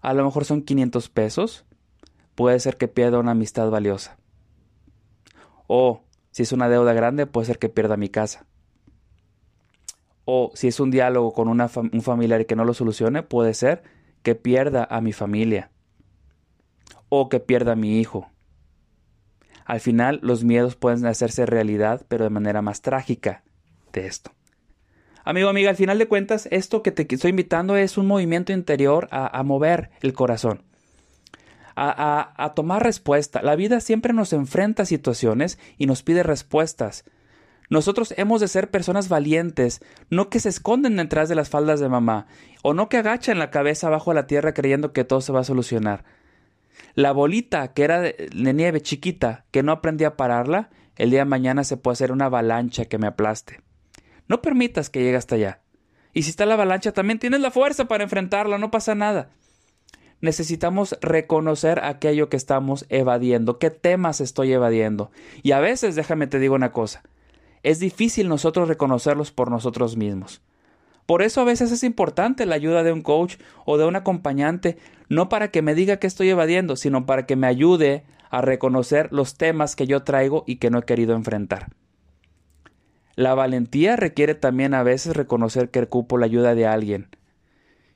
a 0.00 0.14
lo 0.14 0.24
mejor 0.24 0.44
son 0.44 0.62
500 0.62 1.08
pesos, 1.10 1.66
puede 2.34 2.58
ser 2.58 2.78
que 2.78 2.88
pierda 2.88 3.18
una 3.18 3.32
amistad 3.32 3.70
valiosa. 3.70 4.18
O 5.66 6.04
si 6.30 6.42
es 6.42 6.52
una 6.52 6.68
deuda 6.68 6.94
grande, 6.94 7.26
puede 7.26 7.46
ser 7.46 7.58
que 7.58 7.68
pierda 7.68 7.96
mi 7.98 8.08
casa. 8.08 8.46
O 10.24 10.52
si 10.54 10.68
es 10.68 10.80
un 10.80 10.90
diálogo 10.90 11.32
con 11.32 11.48
un 11.48 12.02
familiar 12.02 12.46
que 12.46 12.56
no 12.56 12.64
lo 12.64 12.72
solucione, 12.72 13.22
puede 13.22 13.52
ser 13.52 13.82
que 14.22 14.34
pierda 14.34 14.86
a 14.88 15.00
mi 15.00 15.12
familia 15.12 15.70
o 17.08 17.28
que 17.28 17.40
pierda 17.40 17.72
a 17.72 17.76
mi 17.76 18.00
hijo. 18.00 18.30
Al 19.64 19.80
final 19.80 20.20
los 20.22 20.44
miedos 20.44 20.76
pueden 20.76 21.06
hacerse 21.06 21.44
realidad, 21.44 22.06
pero 22.08 22.24
de 22.24 22.30
manera 22.30 22.62
más 22.62 22.82
trágica 22.82 23.42
de 23.92 24.06
esto. 24.06 24.30
Amigo, 25.24 25.48
amiga, 25.48 25.70
al 25.70 25.76
final 25.76 25.98
de 25.98 26.06
cuentas, 26.06 26.46
esto 26.52 26.84
que 26.84 26.92
te 26.92 27.06
estoy 27.12 27.30
invitando 27.30 27.76
es 27.76 27.98
un 27.98 28.06
movimiento 28.06 28.52
interior 28.52 29.08
a, 29.10 29.42
mover 29.42 29.90
el 30.00 30.12
corazón, 30.12 30.62
a, 31.74 32.32
a 32.36 32.54
tomar 32.54 32.84
respuesta. 32.84 33.42
La 33.42 33.56
vida 33.56 33.80
siempre 33.80 34.12
nos 34.12 34.32
enfrenta 34.32 34.84
a 34.84 34.86
situaciones 34.86 35.58
y 35.78 35.86
nos 35.86 36.04
pide 36.04 36.22
respuestas. 36.22 37.04
Nosotros 37.68 38.14
hemos 38.16 38.40
de 38.40 38.46
ser 38.46 38.70
personas 38.70 39.08
valientes, 39.08 39.80
no 40.10 40.30
que 40.30 40.38
se 40.38 40.48
esconden 40.48 40.96
detrás 40.96 41.28
de 41.28 41.34
las 41.34 41.48
faldas 41.48 41.80
de 41.80 41.88
mamá, 41.88 42.28
o 42.62 42.74
no 42.74 42.88
que 42.88 42.98
agachan 42.98 43.40
la 43.40 43.50
cabeza 43.50 43.90
bajo 43.90 44.14
la 44.14 44.28
tierra 44.28 44.54
creyendo 44.54 44.92
que 44.92 45.02
todo 45.02 45.20
se 45.20 45.32
va 45.32 45.40
a 45.40 45.44
solucionar. 45.44 46.04
La 46.96 47.12
bolita 47.12 47.74
que 47.74 47.84
era 47.84 48.00
de, 48.00 48.30
nieve 48.32 48.80
chiquita, 48.80 49.44
que 49.50 49.62
no 49.62 49.70
aprendí 49.70 50.04
a 50.04 50.16
pararla, 50.16 50.70
el 50.96 51.10
día 51.10 51.20
de 51.20 51.24
mañana 51.26 51.62
se 51.62 51.76
puede 51.76 51.92
hacer 51.92 52.10
una 52.10 52.24
avalancha 52.24 52.86
que 52.86 52.96
me 52.96 53.06
aplaste. 53.06 53.60
No 54.28 54.40
permitas 54.40 54.88
que 54.88 55.02
llegue 55.02 55.18
hasta 55.18 55.34
allá. 55.34 55.60
Y 56.14 56.22
si 56.22 56.30
está 56.30 56.46
la 56.46 56.54
avalancha, 56.54 56.92
también 56.92 57.18
tienes 57.18 57.40
la 57.40 57.50
fuerza 57.50 57.84
para 57.84 58.02
enfrentarla, 58.02 58.56
no 58.56 58.70
pasa 58.70 58.94
nada. 58.94 59.28
Necesitamos 60.22 60.96
reconocer 61.02 61.84
aquello 61.84 62.30
que 62.30 62.38
estamos 62.38 62.86
evadiendo, 62.88 63.58
qué 63.58 63.68
temas 63.68 64.22
estoy 64.22 64.54
evadiendo. 64.54 65.10
Y 65.42 65.52
a 65.52 65.60
veces, 65.60 65.96
déjame 65.96 66.28
te 66.28 66.38
digo 66.38 66.54
una 66.54 66.72
cosa, 66.72 67.02
es 67.62 67.78
difícil 67.78 68.26
nosotros 68.30 68.68
reconocerlos 68.68 69.32
por 69.32 69.50
nosotros 69.50 69.98
mismos. 69.98 70.40
Por 71.06 71.22
eso 71.22 71.40
a 71.40 71.44
veces 71.44 71.70
es 71.72 71.84
importante 71.84 72.46
la 72.46 72.56
ayuda 72.56 72.82
de 72.82 72.92
un 72.92 73.02
coach 73.02 73.36
o 73.64 73.78
de 73.78 73.86
un 73.86 73.96
acompañante, 73.96 74.76
no 75.08 75.28
para 75.28 75.50
que 75.50 75.62
me 75.62 75.74
diga 75.74 75.98
que 75.98 76.08
estoy 76.08 76.28
evadiendo, 76.28 76.76
sino 76.76 77.06
para 77.06 77.26
que 77.26 77.36
me 77.36 77.46
ayude 77.46 78.04
a 78.30 78.42
reconocer 78.42 79.12
los 79.12 79.36
temas 79.36 79.76
que 79.76 79.86
yo 79.86 80.02
traigo 80.02 80.44
y 80.46 80.56
que 80.56 80.70
no 80.70 80.80
he 80.80 80.82
querido 80.82 81.14
enfrentar. 81.14 81.68
La 83.14 83.34
valentía 83.34 83.96
requiere 83.96 84.34
también 84.34 84.74
a 84.74 84.82
veces 84.82 85.16
reconocer 85.16 85.70
que 85.70 85.80
ocupo 85.80 86.18
la 86.18 86.26
ayuda 86.26 86.54
de 86.54 86.66
alguien. 86.66 87.08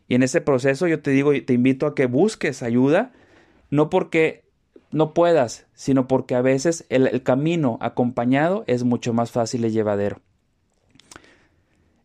Y 0.09 0.15
en 0.15 0.23
ese 0.23 0.41
proceso 0.41 0.87
yo 0.87 1.01
te 1.01 1.11
digo, 1.11 1.33
te 1.45 1.53
invito 1.53 1.87
a 1.87 1.95
que 1.95 2.07
busques 2.07 2.63
ayuda, 2.63 3.13
no 3.71 3.91
porque 3.91 4.45
no 4.91 5.15
puedas, 5.15 5.67
sino 5.75 6.09
porque 6.09 6.35
a 6.35 6.43
veces 6.43 6.87
el, 6.89 7.23
camino 7.23 7.79
acompañado 7.81 8.65
es 8.67 8.83
mucho 8.85 9.13
más 9.13 9.31
fácil 9.31 9.65
y 9.65 9.71
llevadero. 9.71 10.21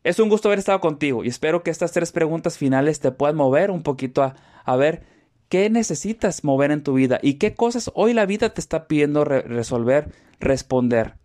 Es 0.05 0.19
un 0.19 0.29
gusto 0.29 0.49
haber 0.49 0.59
estado 0.59 0.79
contigo 0.81 1.23
y 1.23 1.29
espero 1.29 1.63
que 1.63 1.71
estas 1.71 1.91
tres 1.91 2.11
preguntas 2.11 2.59
finales 2.59 2.99
te 2.99 3.11
puedan 3.11 3.35
mover 3.35 3.71
un 3.71 3.81
poquito 3.81 4.21
a, 4.21 4.75
ver 4.75 5.01
qué 5.49 5.67
necesitas 5.71 6.43
mover 6.43 6.69
en 6.69 6.83
tu 6.83 6.93
vida 6.93 7.17
y 7.23 7.33
qué 7.33 7.55
cosas 7.55 7.89
hoy 7.95 8.13
la 8.13 8.27
vida 8.27 8.53
te 8.53 8.61
está 8.61 8.87
pidiendo 8.87 9.25
resolver, 9.25 10.13
responder. 10.39 11.15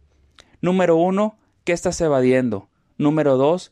Número 0.63 0.97
uno, 0.97 1.37
¿qué 1.65 1.75
estás 1.75 2.01
evadiendo? 2.01 2.71
Número 2.97 3.37
dos, 3.37 3.71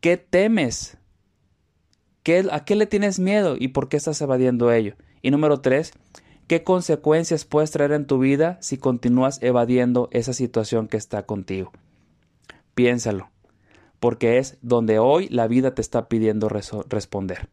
¿qué 0.00 0.18
temes? 0.18 0.98
¿Qué, 2.22 2.46
¿A 2.52 2.66
qué 2.66 2.76
le 2.76 2.84
tienes 2.84 3.18
miedo 3.18 3.56
y 3.58 3.68
por 3.68 3.88
qué 3.88 3.96
estás 3.96 4.20
evadiendo 4.20 4.70
ello? 4.70 4.96
Y 5.22 5.30
número 5.30 5.62
tres, 5.62 5.94
¿Qué 6.46 6.62
consecuencias 6.62 7.46
puedes 7.46 7.70
traer 7.70 7.92
en 7.92 8.06
tu 8.06 8.18
vida 8.18 8.58
si 8.60 8.76
continúas 8.76 9.42
evadiendo 9.42 10.10
esa 10.12 10.34
situación 10.34 10.88
que 10.88 10.98
está 10.98 11.24
contigo? 11.24 11.72
Piénsalo, 12.74 13.31
porque 14.02 14.38
es 14.38 14.58
donde 14.62 14.98
hoy 14.98 15.28
la 15.28 15.46
vida 15.46 15.76
te 15.76 15.80
está 15.80 16.08
pidiendo 16.08 16.48
responder. 16.48 17.48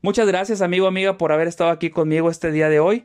Muchas 0.00 0.28
gracias 0.28 0.62
amigo, 0.62 0.86
amiga, 0.86 1.18
por 1.18 1.32
haber 1.32 1.48
estado 1.48 1.70
aquí 1.70 1.90
conmigo 1.90 2.30
este 2.30 2.52
día 2.52 2.68
de 2.68 2.78
hoy. 2.78 3.04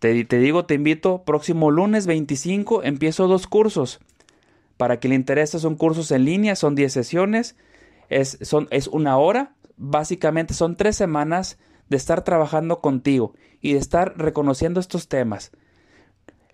Te, 0.00 0.12
digo, 0.14 0.66
te 0.66 0.74
invito, 0.74 1.22
próximo 1.22 1.70
lunes 1.70 2.08
25 2.08 2.82
empiezo 2.82 3.28
dos 3.28 3.46
cursos. 3.46 4.00
Para 4.76 4.98
que 4.98 5.06
le 5.06 5.14
interese, 5.14 5.60
son 5.60 5.76
cursos 5.76 6.10
en 6.10 6.24
línea, 6.24 6.56
son 6.56 6.74
10 6.74 6.92
sesiones, 6.92 7.54
es 8.08 8.88
una 8.88 9.16
hora, 9.16 9.54
básicamente 9.76 10.54
son 10.54 10.74
tres 10.74 10.96
semanas 10.96 11.60
de 11.88 11.98
estar 11.98 12.24
trabajando 12.24 12.80
contigo 12.80 13.34
y 13.60 13.74
de 13.74 13.78
estar 13.78 14.18
reconociendo 14.18 14.80
estos 14.80 15.06
temas. 15.06 15.52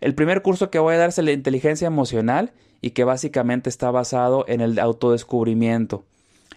El 0.07 0.14
primer 0.14 0.40
curso 0.40 0.71
que 0.71 0.79
voy 0.79 0.95
a 0.95 0.99
dar 0.99 1.09
es 1.09 1.16
de 1.16 1.33
inteligencia 1.33 1.88
emocional 1.88 2.53
y 2.81 2.90
que 2.90 3.03
básicamente 3.03 3.69
está 3.69 3.90
basado 3.90 4.45
en 4.47 4.61
el 4.61 4.79
autodescubrimiento, 4.79 6.05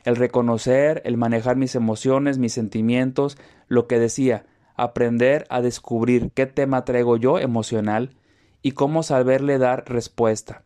el 0.04 0.18
reconocer, 0.18 1.02
el 1.04 1.18
manejar 1.18 1.56
mis 1.56 1.74
emociones, 1.74 2.38
mis 2.38 2.54
sentimientos, 2.54 3.40
lo 3.68 3.88
que 3.88 3.98
decía, 3.98 4.46
aprender 4.76 5.48
a 5.50 5.62
descubrir 5.62 6.30
qué 6.36 6.46
tema 6.46 6.86
traigo 6.86 7.18
yo 7.18 7.40
emocional 7.40 8.12
y 8.62 8.74
cómo 8.74 9.02
saberle 9.02 9.58
dar 9.58 9.84
respuesta. 9.90 10.62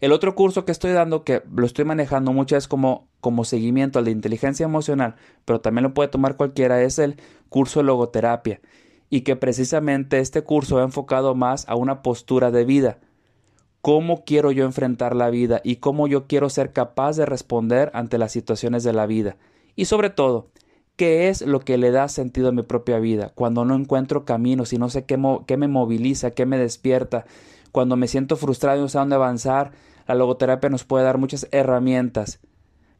El 0.00 0.12
otro 0.12 0.34
curso 0.34 0.64
que 0.64 0.72
estoy 0.72 0.92
dando, 0.92 1.24
que 1.24 1.42
lo 1.54 1.66
estoy 1.66 1.84
manejando 1.84 2.32
muchas 2.32 2.56
veces 2.56 2.68
como, 2.68 3.06
como 3.20 3.44
seguimiento 3.44 3.98
al 3.98 4.06
de 4.06 4.12
inteligencia 4.12 4.64
emocional, 4.64 5.16
pero 5.44 5.60
también 5.60 5.82
lo 5.82 5.92
puede 5.92 6.08
tomar 6.08 6.38
cualquiera, 6.38 6.82
es 6.82 6.98
el 6.98 7.20
curso 7.50 7.80
de 7.80 7.84
logoterapia. 7.84 8.62
Y 9.08 9.22
que 9.22 9.36
precisamente 9.36 10.18
este 10.18 10.42
curso 10.42 10.78
ha 10.78 10.82
enfocado 10.82 11.34
más 11.34 11.68
a 11.68 11.76
una 11.76 12.02
postura 12.02 12.50
de 12.50 12.64
vida. 12.64 12.98
Cómo 13.80 14.24
quiero 14.24 14.50
yo 14.50 14.64
enfrentar 14.64 15.14
la 15.14 15.30
vida 15.30 15.60
y 15.62 15.76
cómo 15.76 16.08
yo 16.08 16.26
quiero 16.26 16.50
ser 16.50 16.72
capaz 16.72 17.16
de 17.16 17.26
responder 17.26 17.90
ante 17.94 18.18
las 18.18 18.32
situaciones 18.32 18.82
de 18.82 18.92
la 18.92 19.06
vida. 19.06 19.36
Y 19.76 19.84
sobre 19.84 20.10
todo, 20.10 20.48
qué 20.96 21.28
es 21.28 21.42
lo 21.42 21.60
que 21.60 21.78
le 21.78 21.90
da 21.90 22.08
sentido 22.08 22.48
a 22.48 22.52
mi 22.52 22.62
propia 22.62 22.98
vida, 22.98 23.32
cuando 23.34 23.64
no 23.64 23.76
encuentro 23.76 24.24
caminos 24.24 24.72
y 24.72 24.78
no 24.78 24.88
sé 24.88 25.04
qué, 25.04 25.18
qué 25.46 25.56
me 25.56 25.68
moviliza, 25.68 26.32
qué 26.32 26.46
me 26.46 26.58
despierta, 26.58 27.26
cuando 27.70 27.96
me 27.96 28.08
siento 28.08 28.36
frustrado 28.36 28.78
y 28.78 28.82
no 28.82 28.88
sé 28.88 28.98
dónde 28.98 29.16
avanzar, 29.16 29.72
la 30.08 30.14
logoterapia 30.14 30.70
nos 30.70 30.84
puede 30.84 31.04
dar 31.04 31.18
muchas 31.18 31.46
herramientas. 31.52 32.40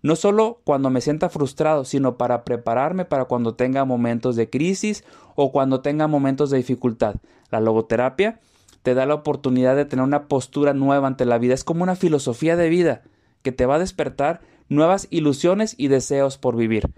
No 0.02 0.16
solo 0.16 0.60
cuando 0.64 0.90
me 0.90 1.00
sienta 1.00 1.28
frustrado, 1.28 1.84
sino 1.84 2.16
para 2.16 2.44
prepararme 2.44 3.04
para 3.04 3.24
cuando 3.24 3.54
tenga 3.54 3.84
momentos 3.84 4.36
de 4.36 4.50
crisis 4.50 5.04
o 5.34 5.52
cuando 5.52 5.80
tenga 5.80 6.06
momentos 6.06 6.50
de 6.50 6.58
dificultad. 6.58 7.16
La 7.50 7.60
logoterapia 7.60 8.40
te 8.82 8.94
da 8.94 9.06
la 9.06 9.14
oportunidad 9.14 9.74
de 9.74 9.84
tener 9.84 10.04
una 10.04 10.28
postura 10.28 10.74
nueva 10.74 11.08
ante 11.08 11.24
la 11.24 11.38
vida. 11.38 11.54
Es 11.54 11.64
como 11.64 11.82
una 11.82 11.96
filosofía 11.96 12.56
de 12.56 12.68
vida 12.68 13.02
que 13.42 13.52
te 13.52 13.66
va 13.66 13.76
a 13.76 13.80
despertar 13.80 14.40
nuevas 14.68 15.08
ilusiones 15.10 15.74
y 15.78 15.88
deseos 15.88 16.38
por 16.38 16.56
vivir. 16.56 16.90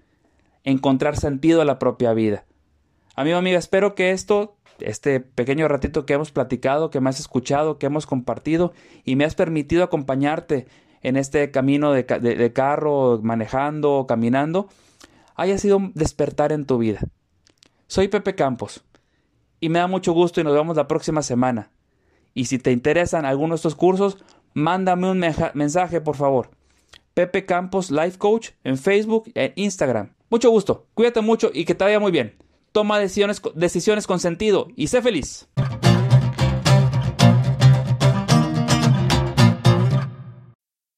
Encontrar 0.65 1.17
sentido 1.17 1.63
a 1.63 1.65
la 1.65 1.79
propia 1.79 2.13
vida. 2.13 2.45
Amigo, 3.15 3.39
amiga, 3.39 3.59
espero 3.59 3.95
que 3.95 4.11
esto 4.11 4.59
este 4.81 5.21
pequeño 5.21 5.67
ratito 5.69 6.07
que 6.07 6.15
hemos 6.15 6.31
platicado, 6.31 6.91
que 6.91 7.01
me 7.01 7.11
has 7.11 7.21
escuchado, 7.21 7.79
que 7.79 7.87
hemos 7.87 8.07
compartido 8.07 8.73
y 9.05 9.17
me 9.17 9.25
has 9.25 9.35
permitido 9.35 9.83
acompañarte 9.83 10.67
en 11.03 11.17
este 11.17 11.51
camino 11.51 11.93
de, 11.93 12.03
de 12.03 12.53
carro, 12.53 13.21
manejando, 13.23 14.07
caminando, 14.09 14.69
haya 15.35 15.59
sido 15.59 15.81
despertar 15.95 16.53
en 16.53 16.67
tu 16.67 16.79
vida. 16.79 17.01
Soy 17.87 18.09
Pepe 18.09 18.35
Campos 18.35 18.85
y 19.61 19.69
me 19.69 19.79
da 19.79 19.87
mucho 19.87 20.13
gusto 20.13 20.41
y 20.41 20.45
nos 20.45 20.55
vemos 20.55 20.77
la 20.77 20.89
próxima 20.89 21.23
semana. 21.23 21.71
Y 22.35 22.47
si 22.47 22.59
te 22.59 22.73
interesan 22.73 23.25
algunos 23.25 23.57
de 23.57 23.69
estos 23.69 23.75
cursos, 23.75 24.19
mándame 24.55 25.11
un 25.11 25.25
mensaje 25.55 26.01
por 26.01 26.17
favor. 26.17 26.51
Pepe 27.15 27.47
Campos 27.47 27.91
Life 27.91 28.19
Coach 28.19 28.51
en 28.63 28.79
Facebook 28.79 29.31
e 29.35 29.53
Instagram. 29.57 30.13
Mucho 30.31 30.51
gusto, 30.51 30.87
cuídate 30.95 31.21
mucho 31.21 31.51
y 31.53 31.65
que 31.65 31.75
te 31.75 31.85
vaya 31.85 31.99
muy 31.99 32.13
bien. 32.13 32.37
Toma 32.73 32.99
decisiones, 32.99 33.41
decisiones 33.55 34.07
con 34.07 34.21
sentido 34.21 34.69
y 34.77 34.89
sé 34.89 35.03
feliz. 35.03 35.49